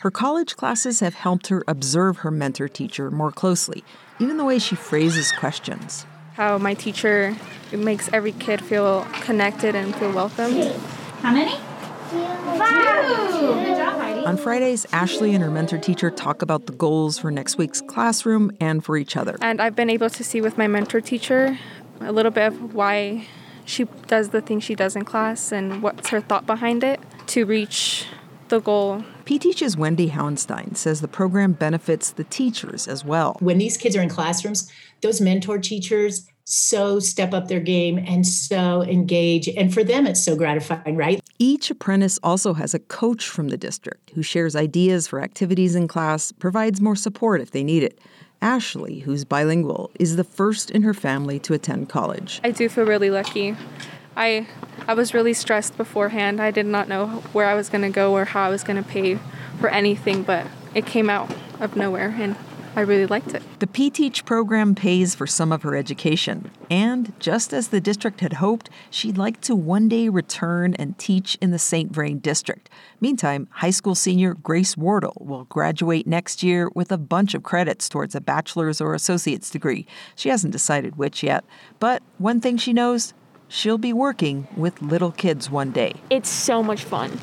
[0.00, 3.82] Her college classes have helped her observe her mentor teacher more closely,
[4.20, 6.04] even the way she phrases questions.
[6.34, 7.34] How my teacher
[7.72, 10.72] makes every kid feel connected and feel welcomed.
[11.22, 11.56] How many?
[12.12, 13.64] Wow.
[13.64, 14.24] Good job, Heidi.
[14.24, 18.50] On Fridays, Ashley and her mentor teacher talk about the goals for next week's classroom
[18.60, 19.36] and for each other.
[19.40, 21.58] And I've been able to see with my mentor teacher
[22.00, 23.26] a little bit of why
[23.64, 27.44] she does the things she does in class and what's her thought behind it to
[27.44, 28.06] reach
[28.48, 29.04] the goal.
[29.26, 33.36] P-Teach's Wendy Hauenstein says the program benefits the teachers as well.
[33.40, 38.26] When these kids are in classrooms, those mentor teachers so step up their game and
[38.26, 39.48] so engage.
[39.48, 41.20] And for them, it's so gratifying, right?
[41.40, 45.86] Each apprentice also has a coach from the district who shares ideas for activities in
[45.86, 48.00] class, provides more support if they need it.
[48.42, 52.40] Ashley, who's bilingual, is the first in her family to attend college.
[52.42, 53.56] I do feel really lucky.
[54.16, 54.48] I
[54.88, 56.40] I was really stressed beforehand.
[56.40, 58.82] I did not know where I was going to go or how I was going
[58.82, 59.20] to pay
[59.60, 62.34] for anything, but it came out of nowhere and
[62.78, 63.42] I really liked it.
[63.58, 68.34] The P-Teach program pays for some of her education, and just as the district had
[68.34, 71.90] hoped, she'd like to one day return and teach in the St.
[71.90, 72.70] Vrain district.
[73.00, 77.88] Meantime, high school senior Grace Wardle will graduate next year with a bunch of credits
[77.88, 79.84] towards a bachelor's or associate's degree.
[80.14, 81.44] She hasn't decided which yet,
[81.80, 83.12] but one thing she knows,
[83.48, 85.94] she'll be working with little kids one day.
[86.10, 87.18] It's so much fun.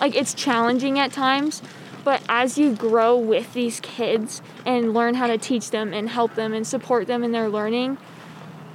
[0.00, 1.60] Like it's challenging at times,
[2.06, 6.36] but as you grow with these kids and learn how to teach them and help
[6.36, 7.98] them and support them in their learning,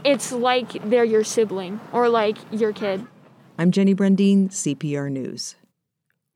[0.03, 3.07] it's like they're your sibling or like your kid.
[3.57, 5.55] I'm Jenny Brundin, CPR News.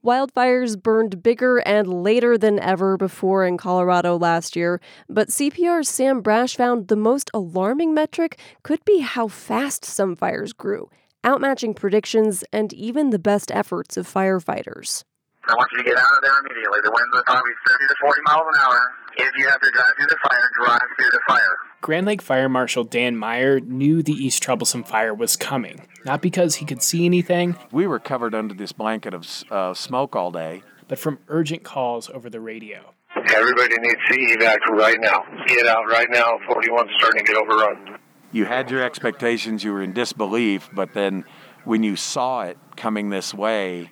[0.06, 4.80] Wildfires burned bigger and later than ever before in Colorado last year,
[5.10, 10.54] but CPR's Sam Brasch found the most alarming metric could be how fast some fires
[10.54, 10.90] grew,
[11.26, 15.04] outmatching predictions and even the best efforts of firefighters.
[15.48, 16.80] I want you to get out of there immediately.
[16.84, 18.80] The winds are probably 30 to 40 miles an hour.
[19.18, 21.58] If you have to drive through the fire, drive through the fire.
[21.82, 26.56] Grand Lake Fire Marshal Dan Meyer knew the East Troublesome fire was coming, not because
[26.56, 27.56] he could see anything.
[27.72, 32.10] We were covered under this blanket of uh, smoke all day, but from urgent calls
[32.10, 32.94] over the radio.
[33.16, 35.24] Everybody needs CE evac right now.
[35.48, 36.38] Get out right now.
[36.50, 38.00] 41's starting to get overrun.
[38.32, 41.24] You had your expectations, you were in disbelief, but then
[41.64, 43.92] when you saw it coming this way,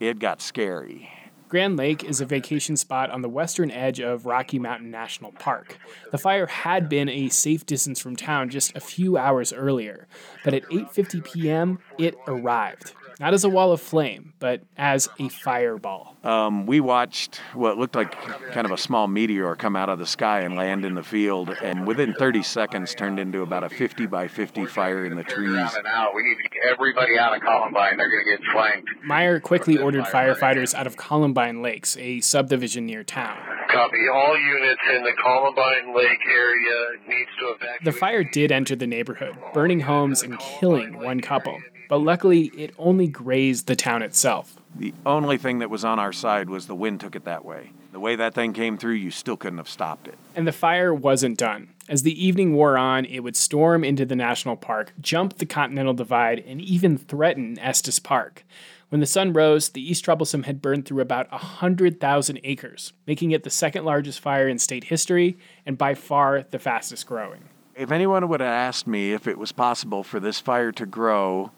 [0.00, 1.10] it got scary.
[1.48, 5.78] Grand Lake is a vacation spot on the western edge of Rocky Mountain National Park.
[6.10, 10.08] The fire had been a safe distance from town just a few hours earlier,
[10.44, 11.78] but at 8:50 p.m.
[11.98, 12.94] it arrived.
[13.18, 16.16] Not as a wall of flame, but as a fireball.
[16.22, 18.12] Um, we watched what looked like
[18.52, 21.48] kind of a small meteor come out of the sky and land in the field,
[21.62, 25.70] and within 30 seconds turned into about a 50 by 50 fire in the trees.
[25.82, 27.96] Now we need to get everybody out of Columbine.
[27.96, 28.90] They're going to get flanked.
[29.02, 33.38] Meyer quickly ordered firefighters out of Columbine Lakes, a subdivision near town.
[33.72, 33.96] Copy.
[34.12, 37.84] All units in the Columbine Lake area needs to evacuate.
[37.84, 41.58] The fire did enter the neighborhood, burning homes and killing one couple
[41.88, 44.56] but luckily it only grazed the town itself.
[44.74, 47.72] The only thing that was on our side was the wind took it that way.
[47.92, 50.18] The way that thing came through, you still couldn't have stopped it.
[50.34, 51.70] And the fire wasn't done.
[51.88, 55.94] As the evening wore on, it would storm into the national park, jump the Continental
[55.94, 58.44] Divide, and even threaten Estes Park.
[58.88, 63.44] When the sun rose, the East Troublesome had burned through about 100,000 acres, making it
[63.44, 67.44] the second largest fire in state history and by far the fastest growing.
[67.74, 71.50] If anyone would have asked me if it was possible for this fire to grow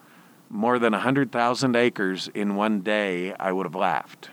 [0.51, 4.31] more than 100,000 acres in one day, I would have laughed.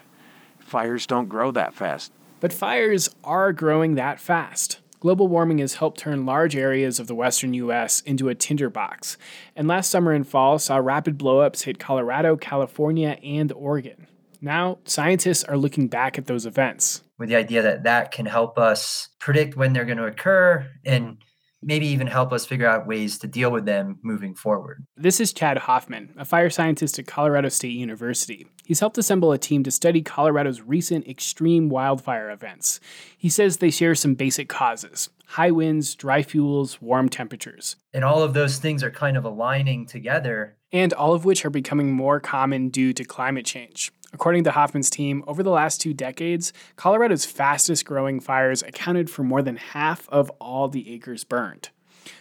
[0.59, 2.11] Fires don't grow that fast.
[2.39, 4.79] But fires are growing that fast.
[4.99, 8.01] global warming has helped turn large areas of the western U.S.
[8.01, 9.17] into a tinderbox,
[9.55, 14.07] and last summer and fall saw rapid blowups hit Colorado, California, and Oregon.
[14.41, 17.03] Now, scientists are looking back at those events.
[17.17, 21.17] With the idea that that can help us predict when they're going to occur and
[21.65, 24.85] maybe even help us figure out ways to deal with them moving forward.
[24.95, 28.45] This is Chad Hoffman, a fire scientist at Colorado State University.
[28.63, 32.79] He's helped assemble a team to study Colorado's recent extreme wildfire events.
[33.17, 37.77] He says they share some basic causes high winds, dry fuels, warm temperatures.
[37.93, 40.55] And all of those things are kind of aligning together.
[40.71, 43.91] And all of which are becoming more common due to climate change.
[44.15, 49.23] According to Hoffman's team, over the last two decades, Colorado's fastest growing fires accounted for
[49.23, 51.67] more than half of all the acres burned.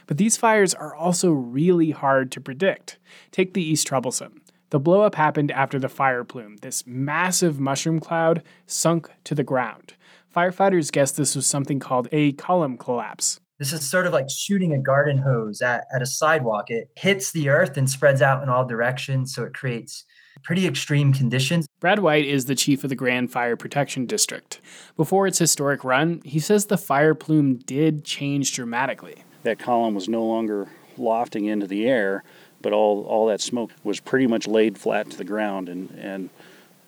[0.09, 2.99] But these fires are also really hard to predict.
[3.31, 4.43] Take the East Troublesome.
[4.71, 9.95] The blowup happened after the fire plume, this massive mushroom cloud, sunk to the ground.
[10.35, 13.39] Firefighters guessed this was something called a column collapse.
[13.61, 16.71] This is sort of like shooting a garden hose at, at a sidewalk.
[16.71, 20.05] It hits the earth and spreads out in all directions, so it creates
[20.45, 21.67] pretty extreme conditions.
[21.81, 24.61] Brad White is the chief of the Grand Fire Protection District.
[24.97, 29.25] Before its historic run, he says the fire plume did change dramatically.
[29.43, 32.23] That column was no longer lofting into the air,
[32.63, 36.31] but all, all that smoke was pretty much laid flat to the ground and, and,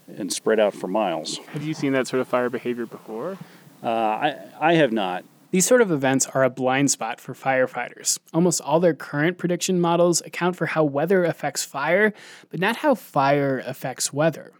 [0.06, 1.38] and spread out for miles.
[1.48, 3.38] Have you seen that sort of fire behavior before?
[3.82, 5.24] Uh, I, I have not.
[5.52, 8.18] These sort of events are a blind spot for firefighters.
[8.34, 12.12] Almost all their current prediction models account for how weather affects fire,
[12.50, 14.52] but not how fire affects weather.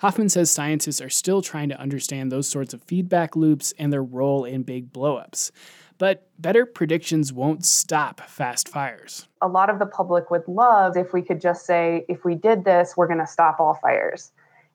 [0.00, 4.02] Hoffman says scientists are still trying to understand those sorts of feedback loops and their
[4.02, 5.52] role in big blowups.
[5.98, 9.28] But better predictions won't stop fast fires.
[9.42, 12.64] A lot of the public would love if we could just say, if we did
[12.64, 14.32] this, we're going to stop all fires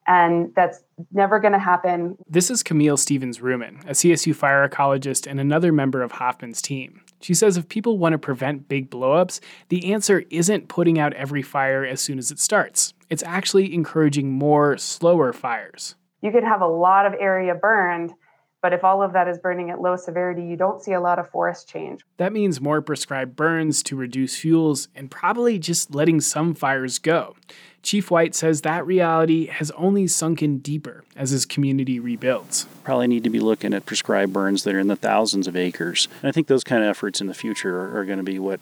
[0.08, 0.82] and that's
[1.12, 2.16] never going to happen.
[2.28, 7.02] This is Camille Stevens Rumann, a CSU fire ecologist and another member of Hoffman's team.
[7.20, 11.42] She says if people want to prevent big blowups, the answer isn't putting out every
[11.42, 12.94] fire as soon as it starts.
[13.10, 15.94] It's actually encouraging more slower fires.
[16.22, 18.12] You could have a lot of area burned,
[18.60, 21.18] but if all of that is burning at low severity, you don't see a lot
[21.18, 22.04] of forest change.
[22.16, 27.36] That means more prescribed burns to reduce fuels and probably just letting some fires go.
[27.82, 32.66] Chief White says that reality has only sunken deeper as his community rebuilds.
[32.82, 36.08] Probably need to be looking at prescribed burns that are in the thousands of acres.
[36.20, 38.38] And I think those kind of efforts in the future are, are going to be
[38.38, 38.60] what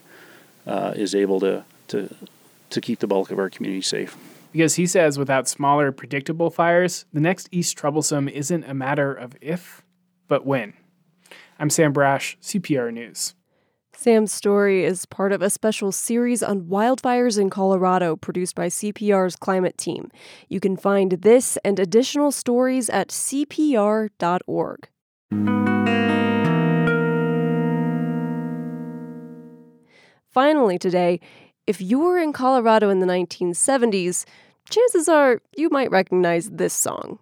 [0.67, 2.15] uh, is able to, to,
[2.71, 4.17] to keep the bulk of our community safe.
[4.53, 9.37] Because he says without smaller, predictable fires, the next East Troublesome isn't a matter of
[9.41, 9.83] if,
[10.29, 10.75] but when.
[11.59, 13.35] I'm Sam Brasch, CPR News.
[13.95, 19.37] Sam's story is part of a special series on wildfires in Colorado produced by CPR's
[19.37, 20.11] climate team.
[20.49, 24.89] You can find this and additional stories at cpr.org.
[30.29, 31.19] Finally, today,
[31.67, 34.27] if you were in Colorado in the 1970s,
[34.69, 37.19] chances are you might recognize this song.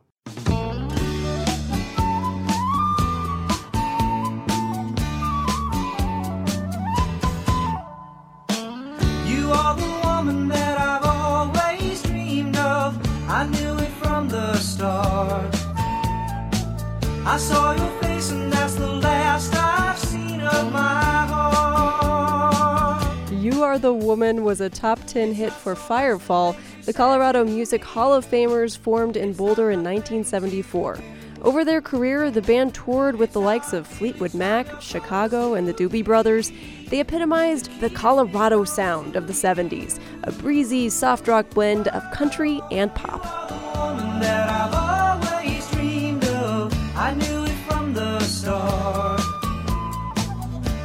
[13.45, 15.55] I knew it from the start
[17.27, 23.03] I saw your face, and that's the last I've seen of my heart.
[23.33, 28.15] You Are the Woman was a top 10 hit for Firefall, the Colorado Music Hall
[28.15, 31.01] of Famers formed in Boulder in 1974.
[31.43, 35.75] Over their career, the band toured with the likes of Fleetwood Mac, Chicago, and the
[35.75, 36.51] Doobie Brothers.
[36.95, 42.61] They epitomized the Colorado sound of the 70s, a breezy, soft rock blend of country
[42.71, 43.21] and pop.
[46.97, 49.21] I knew it from the start.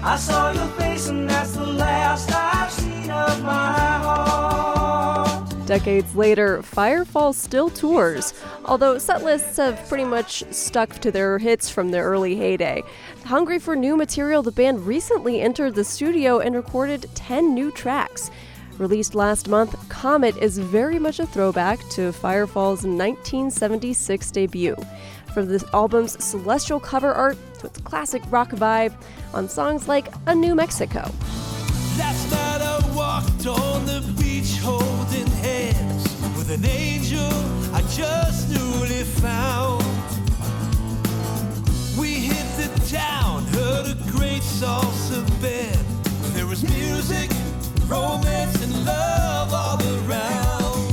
[0.02, 4.40] I saw your face, and that's the last I've seen of my heart.
[5.70, 8.34] Decades later, Firefall still tours,
[8.66, 12.82] although set lists have pretty much stuck to their hits from their early heyday.
[13.30, 18.32] Hungry for new material, the band recently entered the studio and recorded 10 new tracks.
[18.80, 24.76] Released last month, Comet is very much a throwback to Firefall's 1976 debut
[25.32, 28.96] from the album's celestial cover art to its classic rock vibe
[29.36, 31.02] on songs like A New Mexico.
[32.00, 36.04] Last night I walked on the beach holding hands
[36.36, 37.30] with an angel
[37.76, 40.09] I just newly found
[42.92, 45.86] town, heard a great salsa band.
[46.34, 47.30] There was music,
[47.86, 50.92] romance, and love all around.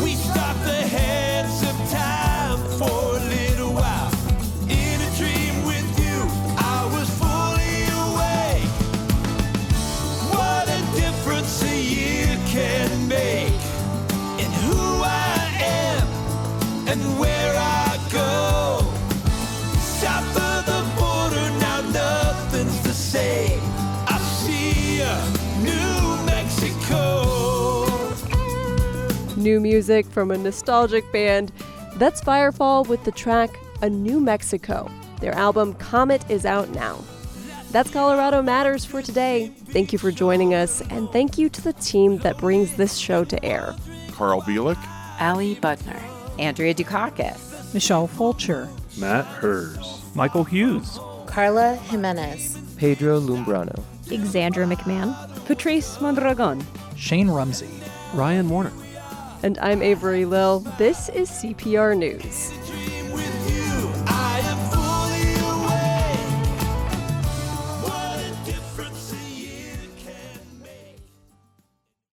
[0.00, 4.12] We stopped the hands of time for a little while.
[4.68, 6.18] In a dream with you,
[6.58, 8.70] I was fully awake.
[10.30, 13.60] What a difference a year can make,
[14.38, 16.06] and who I am,
[16.88, 17.33] and where.
[29.44, 31.52] New music from a nostalgic band.
[31.96, 33.50] That's Firefall with the track
[33.82, 34.90] A New Mexico.
[35.20, 37.04] Their album Comet is out now.
[37.70, 39.48] That's Colorado Matters for today.
[39.66, 43.22] Thank you for joining us, and thank you to the team that brings this show
[43.22, 43.76] to air.
[44.12, 44.78] Carl Bielek,
[45.20, 46.00] Ali Butner,
[46.38, 48.66] Andrea Dukakis, Michelle Fulcher,
[48.96, 55.14] Matt Hers, Michael Hughes, Carla Jimenez, Pedro Lumbrano, Alexandra McMahon,
[55.44, 56.64] Patrice Mondragon,
[56.96, 57.68] Shane Rumsey,
[58.14, 58.72] Ryan Warner.
[59.44, 60.60] And I'm Avery Lill.
[60.78, 63.03] This is CPR News.